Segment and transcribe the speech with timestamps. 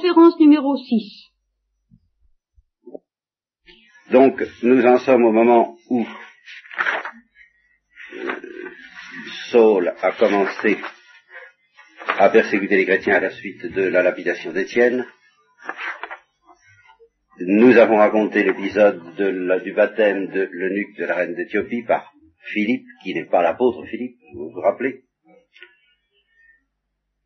[0.00, 1.30] conférence numéro 6.
[4.10, 6.06] Donc, nous en sommes au moment où
[8.14, 8.40] euh,
[9.50, 10.78] Saul a commencé
[12.18, 15.06] à persécuter les chrétiens à la suite de la lapidation d'Étienne.
[17.38, 19.02] Nous avons raconté l'épisode
[19.62, 22.10] du baptême de l'eunuque de la reine d'Éthiopie par
[22.52, 25.04] Philippe, qui n'est pas l'apôtre Philippe, vous vous rappelez.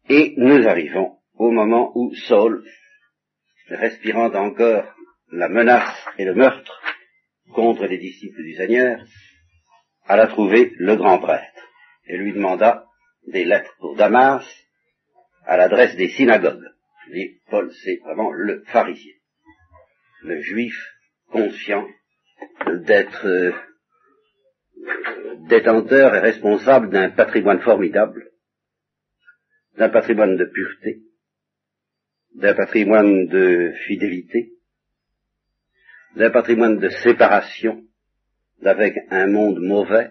[0.09, 2.65] Et nous arrivons au moment où Saul,
[3.69, 4.95] respirant encore
[5.33, 6.81] la menace et le meurtre
[7.53, 9.01] contre les disciples du Seigneur,
[10.07, 11.63] alla trouver le grand prêtre
[12.07, 12.87] et lui demanda
[13.27, 14.45] des lettres pour Damas
[15.47, 16.69] à l'adresse des synagogues.
[17.51, 19.13] Paul, c'est vraiment le pharisien,
[20.23, 20.75] le juif
[21.31, 21.87] conscient
[22.67, 23.53] d'être euh,
[25.49, 28.31] détenteur et responsable d'un patrimoine formidable,
[29.77, 31.03] d'un patrimoine de pureté,
[32.35, 34.51] d'un patrimoine de fidélité,
[36.17, 37.83] d'un patrimoine de séparation
[38.65, 40.11] avec un monde mauvais.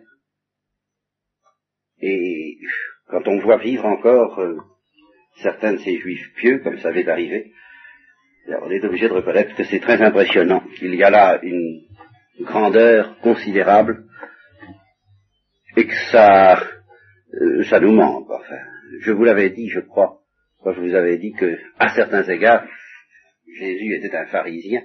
[2.02, 2.58] Et
[3.08, 4.58] quand on voit vivre encore euh,
[5.42, 7.52] certains de ces juifs pieux, comme ça avait arrivé,
[8.48, 11.84] on est obligé de reconnaître que c'est très impressionnant, qu'il y a là une
[12.42, 14.06] grandeur considérable
[15.78, 16.62] et que ça,
[17.34, 18.30] euh, ça nous manque.
[18.30, 18.60] Enfin,
[19.00, 20.23] je vous l'avais dit, je crois,
[20.72, 22.66] je vous avais dit que, à certains égards,
[23.60, 24.84] Jésus était un pharisien,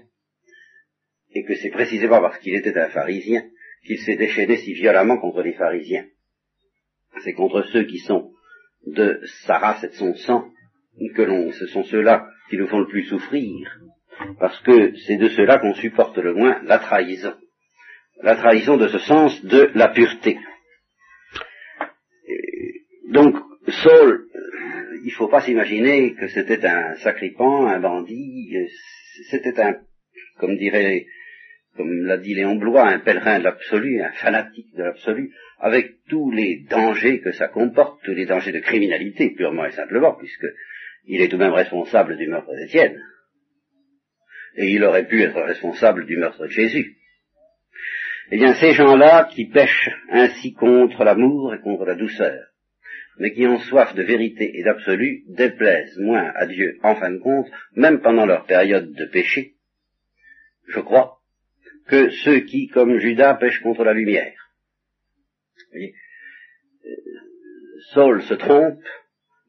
[1.34, 3.44] et que c'est précisément parce qu'il était un pharisien
[3.86, 6.06] qu'il s'est déchaîné si violemment contre les pharisiens.
[7.22, 8.32] C'est contre ceux qui sont
[8.86, 10.50] de sa race et de son sang
[11.14, 13.80] que l'on, ce sont ceux-là qui nous font le plus souffrir,
[14.40, 17.34] parce que c'est de ceux-là qu'on supporte le moins la trahison.
[18.22, 20.38] La trahison de ce sens de la pureté.
[23.10, 23.36] donc,
[23.68, 24.27] Saul,
[25.02, 28.54] il ne faut pas s'imaginer que c'était un sacripant, un bandit,
[29.30, 29.76] c'était un,
[30.38, 31.06] comme dirait
[31.78, 36.30] comme l'a dit Léon Blois, un pèlerin de l'absolu, un fanatique de l'absolu, avec tous
[36.32, 40.46] les dangers que ça comporte, tous les dangers de criminalité, purement et simplement, puisque
[41.04, 43.00] il est tout de même responsable du meurtre d'Étienne.
[44.56, 46.96] Et il aurait pu être responsable du meurtre de Jésus.
[48.32, 52.44] Eh bien, ces gens-là qui pêchent ainsi contre l'amour et contre la douceur,
[53.18, 57.18] mais qui ont soif de vérité et d'absolu, déplaisent moins à Dieu, en fin de
[57.18, 59.54] compte, même pendant leur période de péché,
[60.68, 61.18] je crois,
[61.88, 64.34] que ceux qui, comme Judas, pêchent contre la lumière.
[65.72, 65.80] Vous
[67.92, 68.82] Saul se trompe,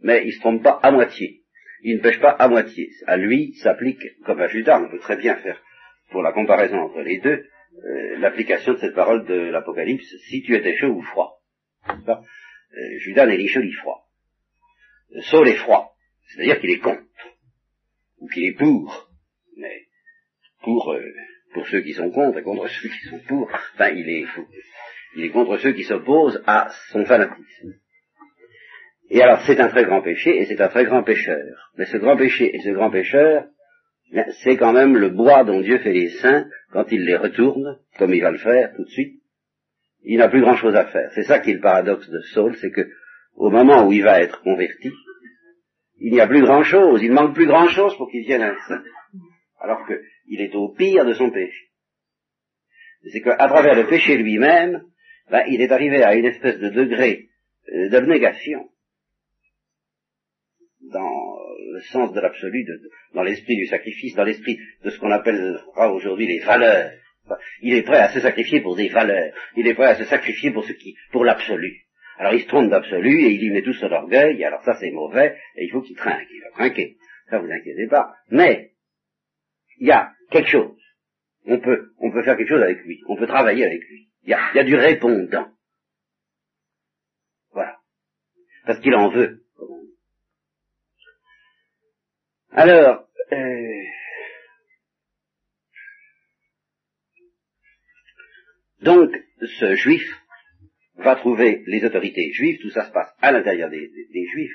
[0.01, 1.41] mais il se trompe pas à moitié.
[1.81, 2.89] Il ne pêche pas à moitié.
[3.05, 5.61] À lui s'applique, comme à Judas, on peut très bien faire,
[6.11, 7.45] pour la comparaison entre les deux,
[7.85, 11.41] euh, l'application de cette parole de l'Apocalypse, si tu étais chaud ou froid.
[12.73, 14.05] Euh, Judas ni chaud ni froid.
[15.21, 15.95] Saul est froid,
[16.27, 17.01] c'est-à-dire qu'il est contre,
[18.19, 19.09] ou qu'il est pour,
[19.57, 19.87] mais
[20.61, 21.03] pour euh,
[21.53, 23.49] pour ceux qui sont contre et contre ceux qui sont pour.
[23.73, 24.25] Enfin, il est,
[25.15, 27.73] il est contre ceux qui s'opposent à son fanatisme.
[29.09, 31.71] Et alors, c'est un très grand péché et c'est un très grand pécheur.
[31.77, 33.45] Mais ce grand péché et ce grand pécheur,
[34.43, 38.13] c'est quand même le bois dont Dieu fait les saints quand il les retourne, comme
[38.13, 39.18] il va le faire tout de suite.
[40.11, 41.11] Il n'a plus grand chose à faire.
[41.13, 42.89] C'est ça qui est le paradoxe de Saul, c'est que
[43.35, 44.91] au moment où il va être converti,
[45.99, 48.57] il n'y a plus grand chose, il manque plus grand chose pour qu'il vienne un
[48.67, 48.83] saint.
[49.59, 51.69] Alors que il est au pire de son péché.
[53.11, 54.81] C'est qu'à travers le péché lui-même,
[55.29, 57.29] ben, il est arrivé à une espèce de degré
[57.71, 58.67] euh, d'abnégation
[60.91, 61.37] dans
[61.71, 62.65] le sens de l'absolu,
[63.13, 66.93] dans l'esprit du sacrifice, dans l'esprit de ce qu'on appellera aujourd'hui les valeurs.
[67.61, 69.33] Il est prêt à se sacrifier pour des valeurs.
[69.55, 71.85] Il est prêt à se sacrifier pour ce qui, pour l'absolu.
[72.17, 74.43] Alors il se trompe d'absolu et il y met tout son orgueil.
[74.43, 76.27] Alors ça c'est mauvais et il faut qu'il trinque.
[76.31, 76.97] Il va trinquer.
[77.29, 78.13] Ça vous inquiétez pas.
[78.29, 78.71] Mais
[79.79, 80.75] il y a quelque chose.
[81.45, 83.01] On peut, on peut faire quelque chose avec lui.
[83.07, 84.09] On peut travailler avec lui.
[84.23, 85.47] Il y a, y a du répondant.
[87.53, 87.77] Voilà.
[88.65, 89.45] Parce qu'il en veut.
[92.51, 93.83] Alors, euh,
[98.81, 99.11] donc,
[99.41, 100.03] ce juif
[100.97, 103.89] va trouver les autorités juives, tout ça se passe à l'intérieur des,
[104.33, 104.51] juifs.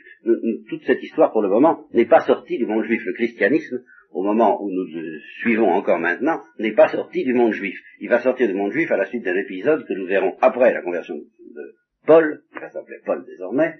[0.68, 3.02] toute cette histoire, pour le moment, n'est pas sortie du monde juif.
[3.04, 3.82] Le christianisme
[4.14, 7.76] au moment où nous le suivons encore maintenant, n'est pas sorti du monde juif.
[8.00, 10.72] Il va sortir du monde juif à la suite d'un épisode que nous verrons après
[10.72, 11.74] la conversion de
[12.06, 13.74] Paul, va s'appeler Paul désormais,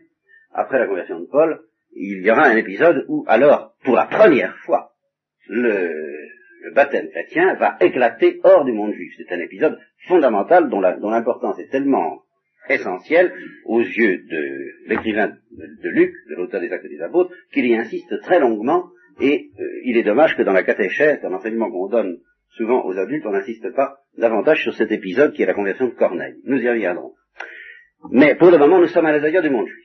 [0.52, 1.61] après la conversion de Paul,
[1.94, 4.93] il y aura un épisode où alors, pour la première fois,
[5.47, 6.29] le,
[6.72, 9.12] baptême chrétien va éclater hors du monde juif.
[9.16, 12.22] C'est un épisode fondamental dont l'importance est tellement
[12.69, 13.32] essentielle
[13.66, 18.20] aux yeux de l'écrivain de, Luc, de l'auteur des actes des apôtres, qu'il y insiste
[18.22, 18.90] très longuement
[19.20, 22.19] et euh, il est dommage que dans la catéchèse, dans l'enseignement qu'on donne
[22.56, 25.94] souvent aux adultes, on n'insiste pas davantage sur cet épisode qui est la conversion de
[25.94, 26.40] Corneille.
[26.44, 27.14] Nous y reviendrons.
[28.11, 29.84] Mais pour le moment, nous sommes à l'intérieur du monde juif.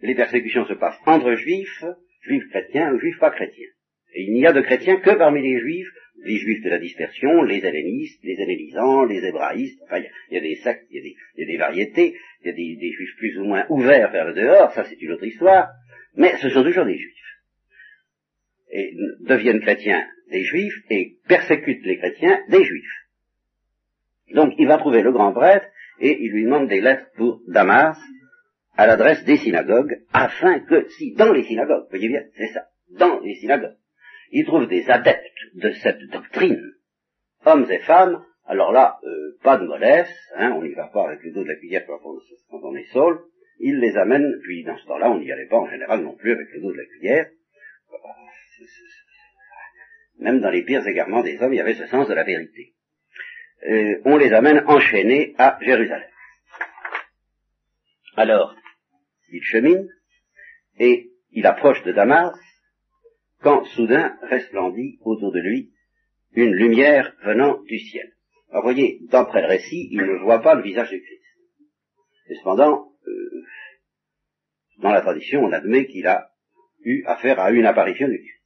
[0.00, 1.84] Les persécutions se passent entre juifs,
[2.22, 3.68] juifs chrétiens ou juifs pas chrétiens.
[4.14, 5.88] Il n'y a de chrétiens que parmi les juifs,
[6.24, 10.40] les juifs de la dispersion, les hellénistes, les hellénisants, les hébraïstes, enfin, il y, a
[10.40, 13.44] des sectes, il y a des, variétés, il y a des, des, juifs plus ou
[13.44, 15.70] moins ouverts vers le dehors, ça c'est une autre histoire,
[16.14, 17.12] mais ce sont toujours des juifs.
[18.70, 23.02] Et deviennent chrétiens des juifs et persécutent les chrétiens des juifs.
[24.34, 25.66] Donc il va trouver le grand prêtre
[26.00, 27.98] et il lui demande des lettres pour Damas
[28.76, 33.20] à l'adresse des synagogues, afin que, si dans les synagogues, voyez bien, c'est ça, dans
[33.20, 33.76] les synagogues,
[34.32, 36.72] il trouve des adeptes de cette doctrine,
[37.44, 41.22] hommes et femmes, alors là, euh, pas de mollesse, hein, on n'y va pas avec
[41.22, 42.00] le dos de la cuillère quand
[42.62, 43.20] on, est saule,
[43.60, 46.32] il les amène, puis dans ce temps-là, on n'y allait pas en général non plus
[46.32, 47.30] avec le dos de la cuillère.
[50.18, 52.74] Même dans les pires égarements des hommes, il y avait ce sens de la vérité.
[53.68, 56.08] Euh, on les amène enchaînés à Jérusalem.
[58.16, 58.56] Alors,
[59.30, 59.88] il chemine,
[60.78, 62.34] et il approche de Damas,
[63.42, 65.72] quand soudain resplendit autour de lui
[66.34, 68.12] une lumière venant du ciel.
[68.50, 71.22] Alors voyez, d'après le récit, il ne voit pas le visage du Christ.
[72.38, 73.44] Cependant, euh,
[74.78, 76.30] dans la tradition, on admet qu'il a
[76.84, 78.40] eu affaire à une apparition du Christ.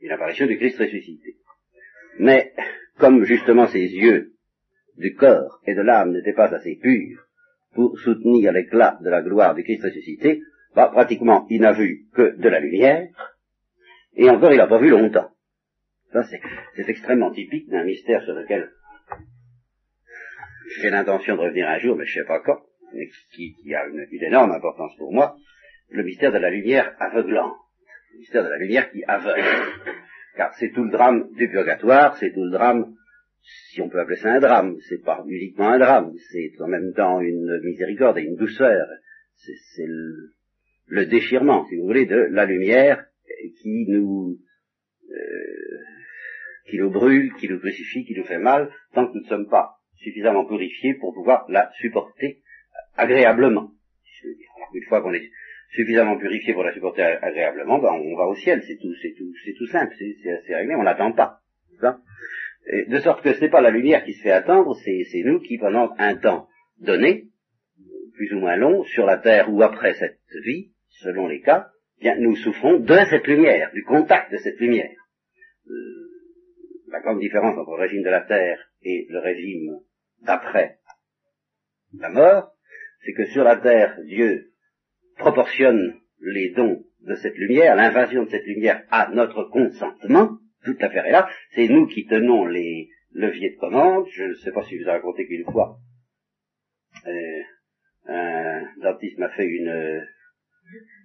[0.00, 1.36] Une apparition du Christ ressuscité.
[2.18, 2.52] Mais,
[2.98, 4.32] comme justement ses yeux
[4.96, 7.24] du corps et de l'âme n'étaient pas assez purs
[7.74, 10.42] pour soutenir l'éclat de la gloire du Christ ressuscité,
[10.74, 13.08] bah, pratiquement il n'a vu que de la lumière,
[14.18, 15.30] et encore il n'a pas vu longtemps.
[16.12, 18.70] Ça c'est extrêmement typique d'un mystère sur lequel
[20.80, 22.60] j'ai l'intention de revenir un jour, mais je ne sais pas quand,
[22.92, 25.36] mais qui, a une, énorme importance pour moi,
[25.90, 27.56] le mystère de la lumière aveuglante,
[28.12, 29.42] le mystère de la lumière qui aveugle.
[30.36, 32.94] Car c'est tout le drame du purgatoire, c'est tout le drame,
[33.70, 36.92] si on peut appeler ça un drame, c'est pas uniquement un drame, c'est en même
[36.94, 38.86] temps une miséricorde et une douceur,
[39.36, 40.32] c'est le,
[40.86, 43.07] le déchirement, si vous voulez, de la lumière
[43.60, 44.38] qui nous
[45.10, 45.78] euh,
[46.68, 49.48] qui nous brûle, qui nous crucifie, qui nous fait mal, tant que nous ne sommes
[49.48, 52.42] pas suffisamment purifiés pour pouvoir la supporter
[52.96, 53.72] agréablement.
[54.74, 55.30] une fois qu'on est
[55.70, 59.32] suffisamment purifié pour la supporter agréablement, ben on va au ciel, c'est tout, c'est tout,
[59.44, 61.40] c'est tout simple, c'est assez réglé, on n'attend pas.
[61.82, 65.58] de sorte que ce n'est pas la lumière qui se fait attendre, c'est nous qui,
[65.58, 66.48] pendant un temps
[66.78, 67.28] donné,
[68.14, 71.68] plus ou moins long, sur la terre ou après cette vie, selon les cas,
[72.00, 74.96] bien, nous souffrons de cette lumière, du contact de cette lumière.
[75.66, 76.08] Euh,
[76.88, 79.80] la grande différence entre le régime de la terre et le régime
[80.22, 80.78] d'après
[81.98, 82.52] la mort,
[83.04, 84.52] c'est que sur la terre, Dieu
[85.16, 91.06] proportionne les dons de cette lumière, l'invasion de cette lumière à notre consentement, toute l'affaire
[91.06, 94.76] est là, c'est nous qui tenons les leviers de commande, je ne sais pas si
[94.76, 95.78] je vous ai raconté qu'une fois,
[97.06, 97.42] euh,
[98.06, 100.06] un dentiste m'a fait une,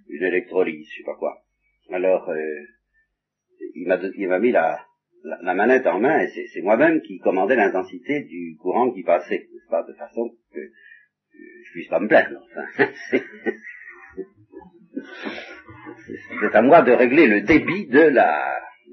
[0.09, 1.43] une électrolyse, je sais pas quoi.
[1.91, 2.65] Alors, euh,
[3.75, 3.87] il
[4.27, 4.85] m'a mis la,
[5.41, 9.47] manette en main, et c'est moi-même qui commandais l'intensité du courant qui passait,
[9.87, 10.59] de façon que
[11.31, 12.39] je puisse pas me plaindre.
[12.51, 12.65] Enfin,
[16.41, 18.09] c'est à moi de régler le débit de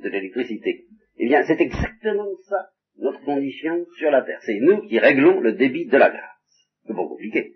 [0.03, 0.87] de l'électricité.
[1.19, 4.41] Eh bien, c'est exactement ça, notre condition sur la Terre.
[4.43, 6.71] C'est nous qui réglons le débit de la grâce.
[6.87, 7.53] C'est pas compliqué.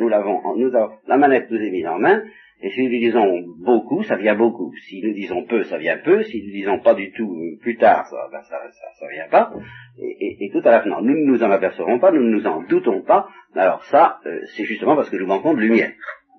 [0.00, 2.22] Nous l'avons, nous avons, la manette nous est mise en main,
[2.62, 4.72] et si nous disons beaucoup, ça vient beaucoup.
[4.88, 6.22] Si nous disons peu, ça vient peu.
[6.24, 9.52] Si nous disons pas du tout plus tard, ça, ben ça, ça, vient pas.
[9.98, 12.46] Et, et, tout à la fin, nous ne nous en apercevons pas, nous ne nous
[12.46, 13.28] en doutons pas.
[13.54, 15.92] Alors ça, euh, c'est justement parce que nous manquons de lumière.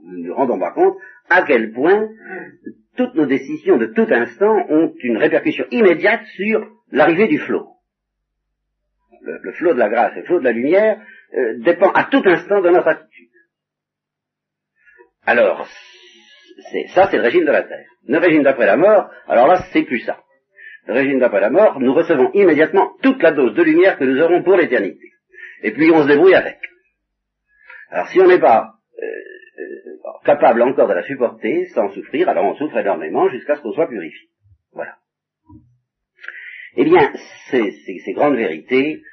[0.06, 0.96] Nous ne nous rendons pas compte
[1.30, 2.10] à quel point
[2.98, 7.68] toutes nos décisions de tout instant ont une répercussion immédiate sur l'arrivée du flot.
[9.24, 11.00] Le, flot de la grâce et le flot de la lumière
[11.36, 13.31] euh, dépend à tout instant de notre attitude.
[15.26, 15.68] Alors,
[16.94, 17.88] ça, c'est le régime de la terre.
[18.08, 20.20] Le régime d'après la mort, alors là, c'est plus ça.
[20.88, 24.20] Le régime d'après la mort, nous recevons immédiatement toute la dose de lumière que nous
[24.22, 25.12] aurons pour l'éternité.
[25.64, 26.58] Et puis on se débrouille avec.
[27.92, 32.46] Alors si on n'est pas euh, euh, capable encore de la supporter sans souffrir, alors
[32.46, 34.30] on souffre énormément jusqu'à ce qu'on soit purifié.
[34.74, 34.96] Voilà.
[36.78, 37.14] Eh bien,
[37.50, 39.04] ces, ces grandes vérités,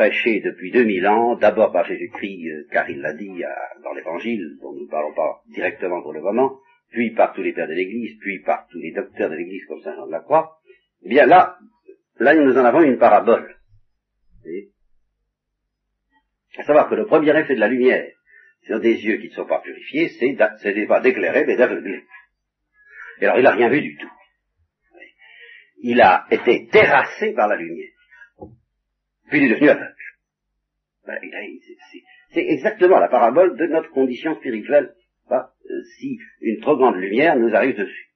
[0.00, 3.42] prêché depuis 2000 ans, d'abord par Jésus-Christ, euh, car il l'a dit
[3.82, 6.58] dans l'Évangile, dont nous ne parlons pas directement pour le moment,
[6.90, 9.80] puis par tous les pères de l'Église, puis par tous les docteurs de l'Église comme
[9.82, 10.58] Saint Jean de la Croix,
[11.02, 11.58] eh bien là,
[12.18, 13.56] là nous en avons une parabole.
[16.56, 18.10] À savoir que le premier effet de la lumière
[18.62, 22.04] sur des yeux qui ne sont pas purifiés, c'est pas d'éclairer, mais d'aveugler.
[23.20, 24.10] Et alors il n'a rien vu du tout.
[25.82, 27.99] il a été terrassé par la lumière.
[29.30, 29.94] Puis il est devenu aveugle.
[31.06, 31.18] Ben,
[32.32, 34.94] c'est exactement la parabole de notre condition spirituelle,
[35.28, 38.10] pas, euh, si une trop grande lumière nous arrive dessus.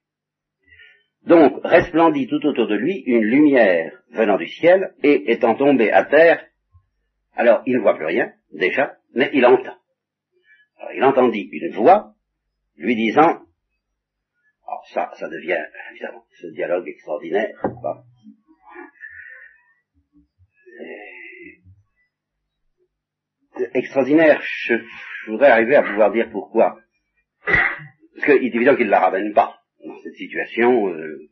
[1.23, 6.05] Donc, resplendit tout autour de lui une lumière venant du ciel, et étant tombé à
[6.05, 6.45] terre,
[7.35, 9.75] alors il ne voit plus rien, déjà, mais il entend.
[10.77, 12.13] Alors, il entendit une voix
[12.77, 13.41] lui disant,
[14.67, 17.57] alors ça, ça devient, évidemment, ce dialogue extraordinaire,
[23.73, 24.75] extraordinaire, je,
[25.27, 26.79] voudrais arriver à pouvoir dire pourquoi.
[27.45, 30.89] Parce qu'il est évident qu'il ne la ramène pas dans cette situation.
[30.89, 31.29] Euh,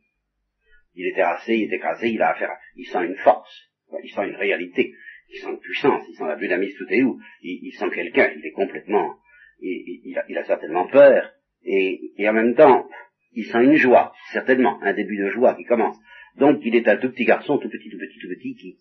[0.94, 3.70] il est terrassé, il est écrasé, il a affaire, il sent une force,
[4.02, 4.94] il sent une réalité,
[5.28, 8.46] il sent une puissance, il sent la dynamisme tout est où, il, sent quelqu'un, il
[8.46, 9.16] est complètement,
[9.60, 11.32] il, a, il, a, certainement peur,
[11.64, 12.88] et, et en même temps,
[13.32, 15.98] il sent une joie, certainement, un début de joie qui commence.
[16.36, 18.76] Donc il est un tout petit garçon, tout petit, tout petit, tout petit, qui,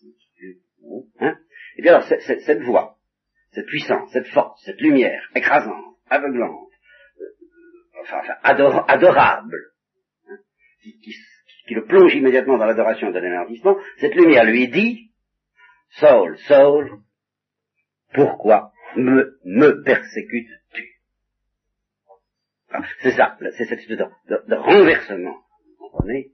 [1.20, 1.38] hein
[1.78, 2.98] Et bien alors, cette voix,
[3.54, 6.70] cette puissance, cette force, cette lumière écrasante, aveuglante,
[7.22, 9.58] euh, enfin, adorable,
[10.30, 10.38] hein,
[10.82, 15.12] qui, le plonge immédiatement dans l'adoration de l'énergissement, cette lumière lui dit,
[15.92, 17.00] Saul, Saul,
[18.14, 20.90] pourquoi me, me persécutes-tu?
[23.02, 25.38] C'est ça, c'est cette espèce de, renversement,
[25.80, 26.32] vous comprenez?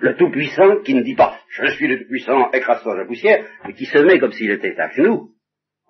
[0.00, 3.86] Le, Tout-Puissant qui ne dit pas «je suis le Tout-Puissant, écrase-toi la poussière», mais qui
[3.86, 5.32] se met comme s'il était à genoux,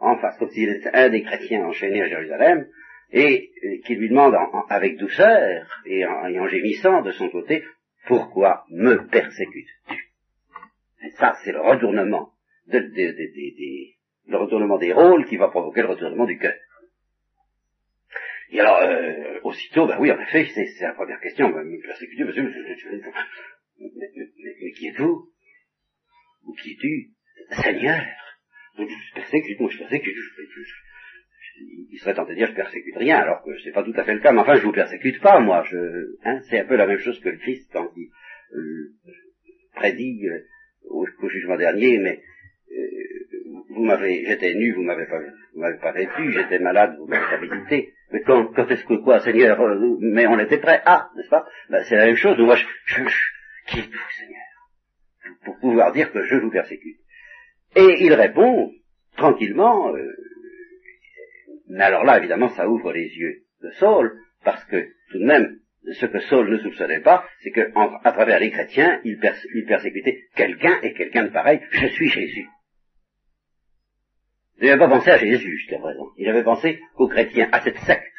[0.03, 2.67] en face, comme s'il était un des chrétiens enchaînés à Jérusalem,
[3.13, 3.53] et
[3.85, 4.35] qui lui demande
[4.69, 7.63] avec douceur et en, gémissant de son côté,
[8.07, 10.13] pourquoi me persécutes-tu
[11.19, 12.33] ça, c'est le retournement,
[12.69, 16.55] le retournement des rôles qui va provoquer le retournement du cœur.
[18.51, 22.25] Et alors, euh, aussitôt, ben oui, en effet, c'est la première question, ben, me persécuter,
[22.25, 22.61] monsieur, mais,
[23.81, 25.29] mais, qui êtes-vous
[26.45, 27.11] Ou qui es-tu
[27.63, 28.03] Seigneur
[28.79, 30.15] je persécute, moi je persécute,
[31.91, 34.15] il serait tenté de dire je persécute rien, alors que c'est pas tout à fait
[34.15, 36.87] le cas, mais enfin je vous persécute pas, moi, je, hein, c'est un peu la
[36.87, 38.09] même chose que le Christ quand il
[38.55, 38.93] euh,
[39.75, 40.41] prédit euh,
[40.91, 42.23] au, jugement dernier, mais
[42.73, 45.19] euh, vous m'avez, j'étais nu, vous m'avez pas,
[45.55, 48.95] vous m'avez pas vêtu, j'étais malade, vous m'avez pas visité, mais quand, quand est-ce que
[48.95, 52.39] quoi, Seigneur, euh, mais on était prêt, ah, n'est-ce pas ben, C'est la même chose,
[52.39, 53.03] moi je, je,
[53.67, 57.02] qui êtes-vous, Seigneur Pour pouvoir dire que je vous persécute.
[57.77, 58.73] Et il répond
[59.17, 60.13] tranquillement, euh,
[61.69, 64.13] mais alors là, évidemment, ça ouvre les yeux de Saul,
[64.45, 64.77] parce que
[65.11, 65.59] tout de même,
[65.93, 70.93] ce que Saul ne soupçonnait pas, c'est qu'à travers les chrétiens, il, persécutait quelqu'un et
[70.93, 71.61] quelqu'un de pareil.
[71.71, 72.47] Je suis Jésus.
[74.61, 76.09] Il n'avait pas pensé à Jésus jusqu'à présent.
[76.19, 78.13] Il avait pensé aux chrétiens, à cette secte,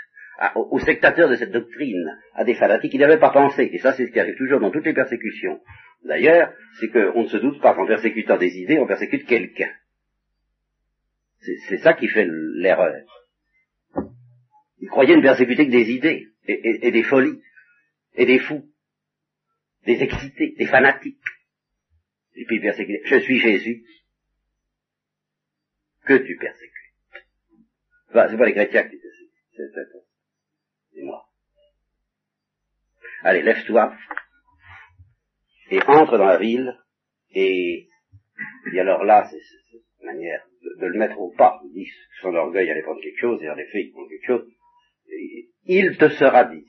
[0.56, 2.94] aux, sectateurs de cette doctrine, à des fanatiques.
[2.94, 5.62] Il n'avait pas pensé, et ça c'est ce qui arrive toujours dans toutes les persécutions,
[6.04, 9.72] d'ailleurs, c'est qu'on ne se doute pas qu'en persécutant des idées, on persécute quelqu'un.
[11.68, 13.04] C'est ça qui fait l'erreur.
[14.80, 17.42] Ils croyaient ne persécuter que des idées, et, des folies,
[18.16, 18.70] et des fous,
[19.86, 21.20] des excités, des fanatiques.
[22.36, 23.02] Et puis persécuter.
[23.06, 23.84] Je suis Jésus.
[26.06, 26.74] Que tu persécutes.
[28.10, 29.34] Enfin, c'est pas les chrétiens qui persécutent,
[30.94, 31.26] c'est moi.
[33.24, 33.96] Allez, lève-toi
[35.74, 36.78] et entre dans la ville,
[37.32, 37.88] et,
[38.80, 39.40] alors là, c'est
[39.72, 40.46] cette manière
[40.80, 43.50] de, le mettre au pas, il dit que son orgueil allait prendre quelque chose, et
[43.50, 44.48] en effet, il prend quelque chose,
[45.66, 46.68] il te sera dit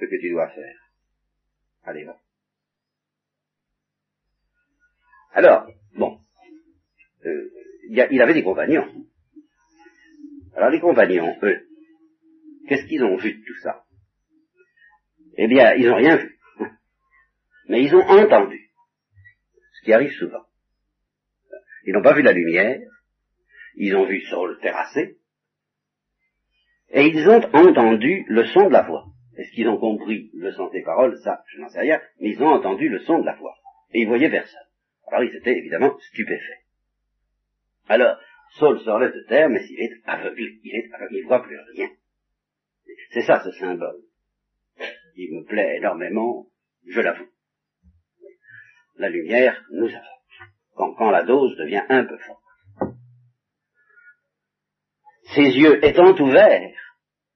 [0.00, 0.76] ce que tu dois faire.
[1.82, 2.18] Allez, va.
[5.32, 6.20] Alors, bon,
[7.26, 7.50] euh,
[7.90, 8.88] il avait des compagnons.
[10.56, 11.68] Alors les compagnons, eux,
[12.66, 13.84] qu'est-ce qu'ils ont vu de tout ça?
[15.36, 16.33] Eh bien, ils n'ont rien vu
[17.74, 18.70] mais ils ont entendu,
[19.72, 20.44] ce qui arrive souvent.
[21.84, 22.78] Ils n'ont pas vu la lumière,
[23.74, 25.18] ils ont vu Saul terrassé,
[26.90, 29.06] et ils ont entendu le son de la voix.
[29.36, 31.18] Est-ce qu'ils ont compris le son des paroles?
[31.24, 33.56] Ça, je n'en sais rien, mais ils ont entendu le son de la voix.
[33.92, 34.68] Et ils voyaient personne.
[35.08, 36.62] Alors ils étaient évidemment stupéfaits.
[37.88, 38.20] Alors,
[38.52, 41.42] Saul se relève de terre, mais il est aveugle, il est aveugle, il ne voit
[41.42, 41.88] plus rien.
[43.10, 44.00] C'est ça ce symbole.
[45.16, 46.46] Il me plaît énormément,
[46.86, 47.33] je l'avoue
[48.96, 52.40] la lumière nous avance, quand, la dose devient un peu forte.
[55.34, 56.74] Ses yeux étant ouverts,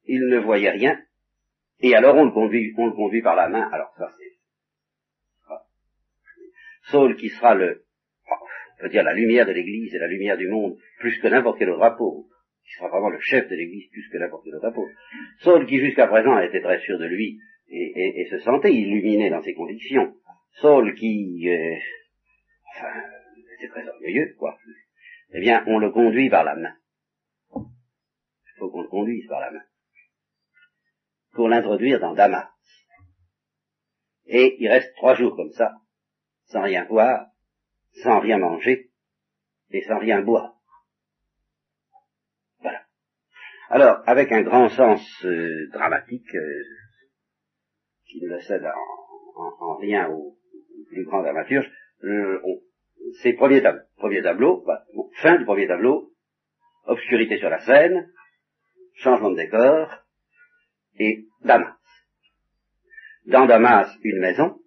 [0.05, 1.01] il ne voyait rien,
[1.81, 4.29] et alors on le conduit, on le conduit par la main, alors ça c'est
[6.91, 7.85] Saul qui sera le,
[8.31, 11.59] on peut dire la lumière de l'Église et la lumière du monde, plus que n'importe
[11.59, 11.99] quel autre
[12.65, 14.81] qui sera vraiment le chef de l'Église plus que n'importe quel autre.
[15.41, 19.43] Saul qui jusqu'à présent a été très sûr de lui, et, se sentait illuminé dans
[19.43, 20.15] ses convictions.
[20.61, 21.77] Saul qui, euh,
[22.75, 23.01] enfin,
[23.59, 24.59] était très orgueilleux, quoi.
[25.33, 26.75] Eh bien, on le conduit par la main.
[27.55, 29.65] Il faut qu'on le conduise par la main.
[31.33, 32.49] Pour l'introduire dans Damas.
[34.27, 35.75] Et il reste trois jours comme ça,
[36.47, 37.29] sans rien voir,
[38.03, 38.91] sans rien manger,
[39.71, 40.55] et sans rien boire.
[42.61, 42.83] Voilà.
[43.71, 46.65] Alors, avec un grand sens euh, dramatique, euh,
[48.07, 50.38] qui ne le cède en, rien au,
[50.89, 51.71] plus grand dramaturge,
[52.05, 52.41] euh,
[53.23, 53.83] c'est premier tableau.
[53.97, 54.85] Premier tableau, bah,
[55.23, 56.13] fin du premier tableau,
[56.85, 58.11] obscurité sur la scène,
[58.95, 60.05] changement de décor,
[60.99, 61.75] et Damas.
[63.27, 64.59] Dans Damas, une maison,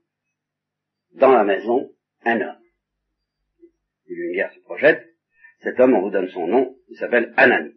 [1.14, 1.92] dans la maison,
[2.26, 2.60] un homme.
[4.08, 5.08] Une lumière se projette,
[5.64, 7.74] cet homme, on vous donne son nom, il s'appelle Anani.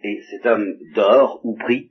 [0.00, 1.90] Et cet homme dort ou prie,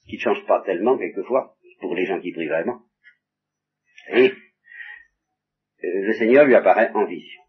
[0.00, 2.85] ce qui ne change pas tellement quelquefois, pour les gens qui prient vraiment.
[4.08, 4.32] Et
[5.82, 7.42] le Seigneur lui apparaît en vision.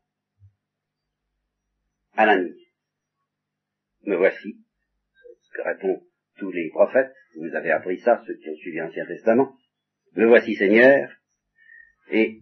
[2.15, 2.55] Anani,
[4.03, 4.57] me voici,
[5.41, 6.03] ce que répondent
[6.37, 9.55] tous les prophètes, vous avez appris ça, ceux qui ont suivi l'Ancien Testament,
[10.15, 11.11] me voici Seigneur,
[12.09, 12.39] et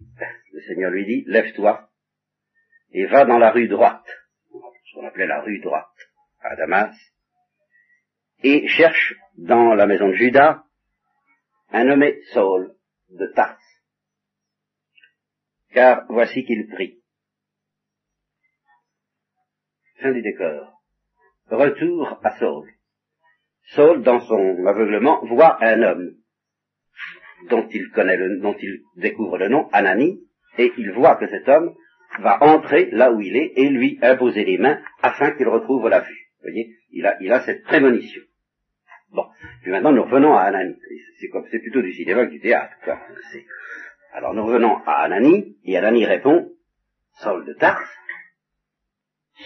[0.52, 1.90] le Seigneur lui dit, lève-toi,
[2.92, 4.06] et va dans la rue droite,
[4.50, 5.84] ce qu'on appelait la rue droite,
[6.40, 6.96] à Damas,
[8.42, 10.62] et cherche dans la maison de Judas
[11.70, 12.74] un nommé Saul
[13.10, 13.58] de Tars,
[15.76, 17.02] car voici qu'il prie.
[20.00, 20.72] Fin du décor.
[21.50, 22.70] Retour à Saul.
[23.74, 26.14] Saul, dans son aveuglement, voit un homme
[27.50, 30.18] dont il connaît le, dont il découvre le nom, Anani,
[30.56, 31.74] et il voit que cet homme
[32.20, 36.00] va entrer là où il est et lui imposer les mains afin qu'il retrouve la
[36.00, 36.30] vue.
[36.38, 38.22] Vous voyez, il a, il a cette prémonition.
[39.10, 39.26] Bon,
[39.62, 40.74] puis maintenant nous revenons à Anani.
[41.20, 42.74] C'est comme, c'est plutôt du cinéma que du théâtre.
[44.12, 46.52] Alors nous revenons à Anani, et Anani répond,
[47.18, 47.90] Saul de Tarse.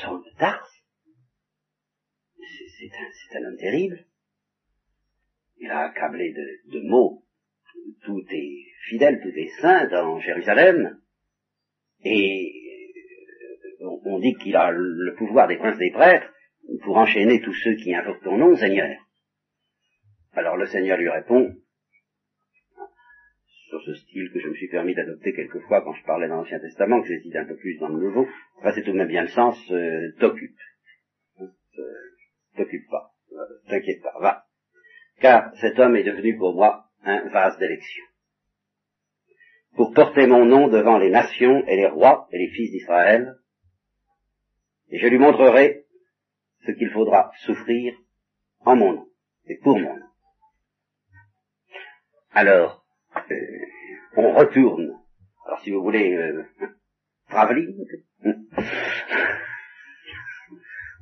[0.00, 0.70] Saul de Tarse?
[2.78, 4.06] C'est un, homme terrible.
[5.58, 7.24] Il a accablé de, mots
[8.02, 10.98] tout est fidèle, tout est saint dans Jérusalem.
[12.02, 12.52] Et
[13.82, 16.32] euh, on dit qu'il a le pouvoir des princes des prêtres
[16.82, 18.96] pour enchaîner tous ceux qui invoquent ton nom, Seigneur.
[20.32, 21.54] Alors le Seigneur lui répond,
[23.84, 27.02] ce style que je me suis permis d'adopter quelquefois quand je parlais dans l'Ancien Testament,
[27.02, 28.26] que j'hésite un peu plus dans le Nouveau,
[28.58, 30.58] enfin c'est tout de même bien le sens, euh, t'occupe.
[31.40, 31.46] Euh,
[32.56, 34.44] t'occupe pas, euh, t'inquiète pas, va.
[35.20, 38.04] Car cet homme est devenu pour moi un vase d'élection.
[39.76, 43.36] Pour porter mon nom devant les nations et les rois et les fils d'Israël,
[44.90, 45.84] et je lui montrerai
[46.66, 47.94] ce qu'il faudra souffrir
[48.64, 49.06] en mon nom
[49.46, 50.06] et pour mon nom.
[52.32, 52.79] Alors,
[53.30, 53.66] euh,
[54.16, 54.98] on retourne.
[55.46, 56.44] Alors si vous voulez, euh,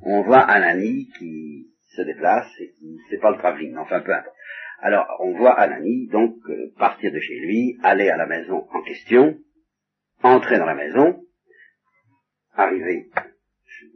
[0.01, 4.35] on voit Anani qui se déplace et qui, c'est pas le travelling, enfin peu importe.
[4.81, 8.81] Alors, on voit Anani, donc, euh, partir de chez lui, aller à la maison en
[8.81, 9.37] question,
[10.23, 11.21] entrer dans la maison,
[12.53, 13.09] arriver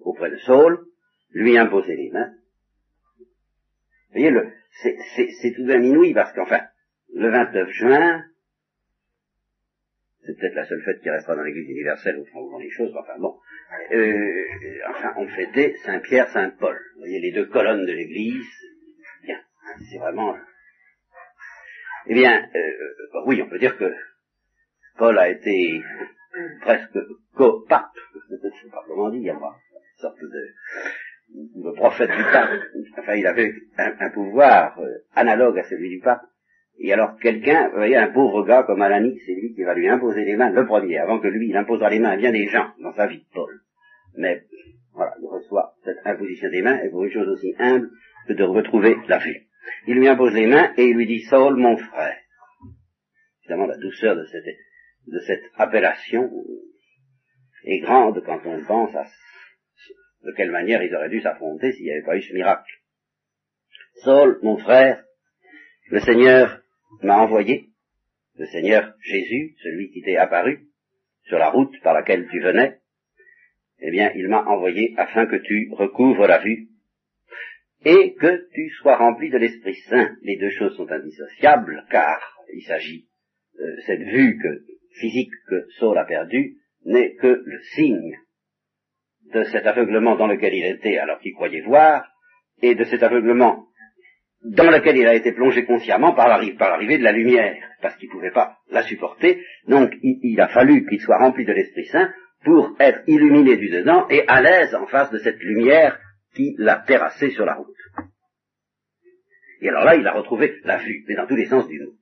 [0.02, 0.86] auprès de Saul,
[1.32, 2.34] lui imposer les mains.
[4.14, 4.34] Vous voyez,
[5.42, 6.62] c'est, tout d'un inouï, parce qu'enfin,
[7.14, 8.26] le 29 juin,
[10.26, 13.18] c'est peut-être la seule fête qui restera dans l'Église universelle où font les choses, enfin
[13.20, 13.38] bon,
[13.92, 14.46] euh,
[14.90, 16.80] enfin, on fêtait Saint-Pierre, Saint-Paul.
[16.94, 18.46] Vous voyez, les deux colonnes de l'Église,
[19.24, 19.40] bien,
[19.90, 20.36] c'est vraiment
[22.06, 23.94] eh bien, euh, oui, on peut dire que
[24.98, 25.82] Paul a été
[26.62, 26.98] presque
[27.36, 27.98] co-pape,
[28.30, 32.62] je ne sais pas comment dire, une sorte de, de, prophète du pape.
[32.98, 36.24] Enfin, il avait un, pouvoir euh, analogue à celui du pape.
[36.80, 39.88] Et alors quelqu'un, vous voyez, un pauvre gars comme Alani, c'est lui qui va lui
[39.88, 42.48] imposer les mains le premier, avant que lui, il imposera les mains à bien des
[42.48, 43.62] gens dans sa vie, Paul.
[44.16, 44.44] Mais
[44.94, 47.90] voilà, il reçoit cette imposition des mains, et pour une chose aussi humble
[48.28, 49.48] que de retrouver la vue.
[49.88, 52.18] Il lui impose les mains et il lui dit Saul, mon frère.
[53.42, 54.46] Évidemment, la douceur de cette,
[55.08, 56.30] de cette appellation
[57.66, 59.06] est grande quand on pense à
[60.24, 62.72] de quelle manière ils auraient dû s'affronter s'il n'y avait pas eu ce miracle.
[64.04, 65.04] Saul, mon frère,
[65.90, 66.63] le Seigneur
[67.02, 67.70] m'a envoyé,
[68.36, 70.68] le Seigneur Jésus, celui qui t'est apparu
[71.24, 72.80] sur la route par laquelle tu venais,
[73.80, 76.70] eh bien, il m'a envoyé afin que tu recouvres la vue
[77.86, 80.16] et que tu sois rempli de l'Esprit Saint.
[80.22, 82.22] Les deux choses sont indissociables, car
[82.54, 83.08] il s'agit,
[83.60, 84.64] euh, cette vue que,
[85.00, 88.18] physique que Saul a perdue n'est que le signe
[89.34, 92.10] de cet aveuglement dans lequel il était alors qu'il croyait voir,
[92.62, 93.68] et de cet aveuglement
[94.44, 98.14] dans lequel il a été plongé consciemment par l'arrivée de la lumière, parce qu'il ne
[98.14, 99.44] pouvait pas la supporter.
[99.68, 104.08] Donc il, a fallu qu'il soit rempli de l'Esprit Saint pour être illuminé du dedans
[104.10, 105.98] et à l'aise en face de cette lumière
[106.36, 107.76] qui l'a terrassé sur la route.
[109.62, 111.94] Et alors là, il a retrouvé la vue, mais dans tous les sens du mot.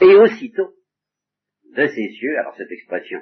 [0.00, 0.74] Et aussitôt,
[1.76, 3.20] de ses yeux, alors cette expression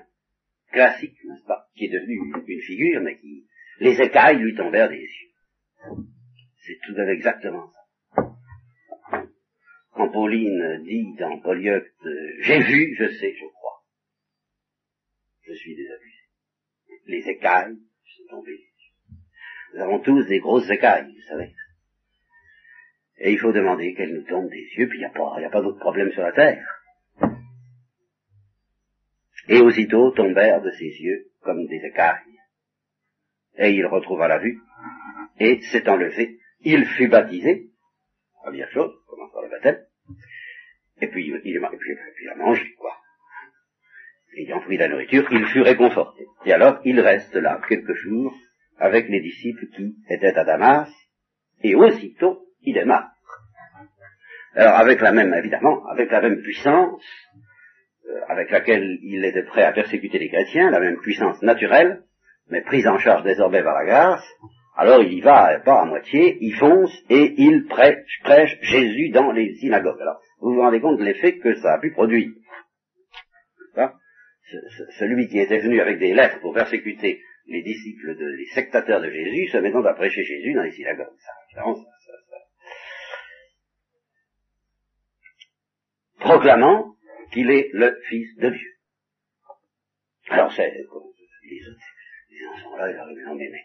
[0.73, 3.47] classique, n'est-ce pas, qui est devenue une figure, mais qui,
[3.81, 6.05] les écailles lui tombèrent des yeux.
[6.66, 8.33] C'est tout à fait exactement ça.
[9.92, 12.07] Quand Pauline dit dans Polyeucte,
[12.40, 13.85] j'ai vu, je sais, je crois.
[15.42, 16.18] Je suis désabusé.
[17.07, 17.77] Les écailles
[18.16, 18.64] sont tombées.
[19.74, 21.55] Nous avons tous des grosses écailles, vous savez.
[23.18, 25.81] Et il faut demander qu'elles nous tombent des yeux, puis il n'y a pas, d'autre
[25.81, 26.66] problème sur la terre.
[29.48, 32.22] Et aussitôt tombèrent de ses yeux comme des écailles.
[33.59, 34.59] Et il retrouva la vue,
[35.38, 37.70] et s'étant levé, il fut baptisé,
[38.42, 39.79] première chose, commence par le baptême,
[41.00, 42.96] et puis il, il, puis, a mangé, quoi.
[44.37, 46.27] Ayant pris la nourriture, il fut réconforté.
[46.44, 48.35] Et alors, il reste là quelques jours
[48.79, 50.90] avec les disciples qui étaient à Damas,
[51.62, 52.87] et aussitôt, il est.
[54.57, 57.03] Alors, avec la même, évidemment, avec la même puissance,
[58.09, 62.03] euh, avec laquelle il était prêt à persécuter les chrétiens, la même puissance naturelle,
[62.48, 64.24] mais prise en charge désormais par la grâce,
[64.77, 69.31] alors il y va, pas à moitié, il fonce et il prêche, prêche Jésus dans
[69.31, 70.01] les synagogues.
[70.01, 72.31] Alors, vous vous rendez compte de l'effet que ça a pu produire.
[74.99, 79.11] celui qui était venu avec des lettres pour persécuter les disciples, de, les sectateurs de
[79.11, 81.07] Jésus, se mettant à prêcher Jésus dans les synagogues.
[81.55, 81.63] Ça,
[86.19, 86.95] Proclamant
[87.33, 88.71] qu'il est le Fils de Dieu.
[90.31, 91.79] Alors c'est, les autres,
[92.31, 93.61] les enfants là, ils arrivent, mais mais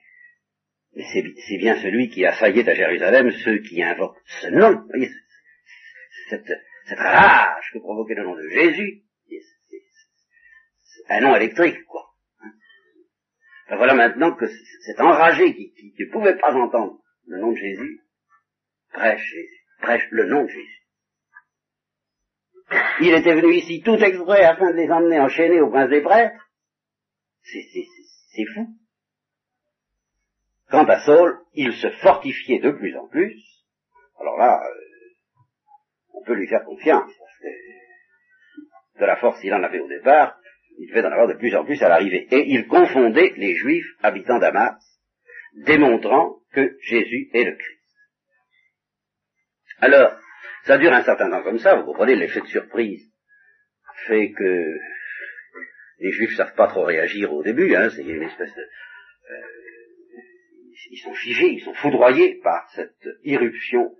[0.95, 4.73] c'est bien celui qui assaillait à Jérusalem ceux qui invoquent ce nom.
[4.73, 5.09] Vous voyez,
[6.29, 6.49] cette,
[6.97, 9.03] rage que provoquait le nom de Jésus.
[11.09, 12.05] Un nom électrique, quoi.
[13.69, 18.01] Ben voilà maintenant que cet enragé qui, ne pouvait pas entendre le nom de Jésus,
[18.91, 20.79] prêche Jésus, prêche le nom de Jésus.
[23.01, 26.49] Il était venu ici tout exprès afin de les emmener enchaînés au prince des prêtres.
[27.43, 28.75] C'est fou.
[30.69, 33.35] Quant à Saul, il se fortifiait de plus en plus.
[34.19, 34.69] Alors là, euh,
[36.13, 40.37] on peut lui faire confiance, parce que de la force il en avait au départ,
[40.77, 42.27] il devait en avoir de plus en plus à l'arrivée.
[42.31, 44.77] Et il confondait les juifs habitant Damas,
[45.65, 47.79] démontrant que Jésus est le Christ.
[49.81, 50.19] Alors,
[50.65, 53.09] ça dure un certain temps comme ça, vous comprenez, l'effet de surprise
[54.07, 54.77] fait que
[55.99, 58.61] les juifs savent pas trop réagir au début, hein, c'est une espèce de...
[58.61, 59.78] Euh,
[60.91, 63.95] ils sont figés, ils sont foudroyés par cette irruption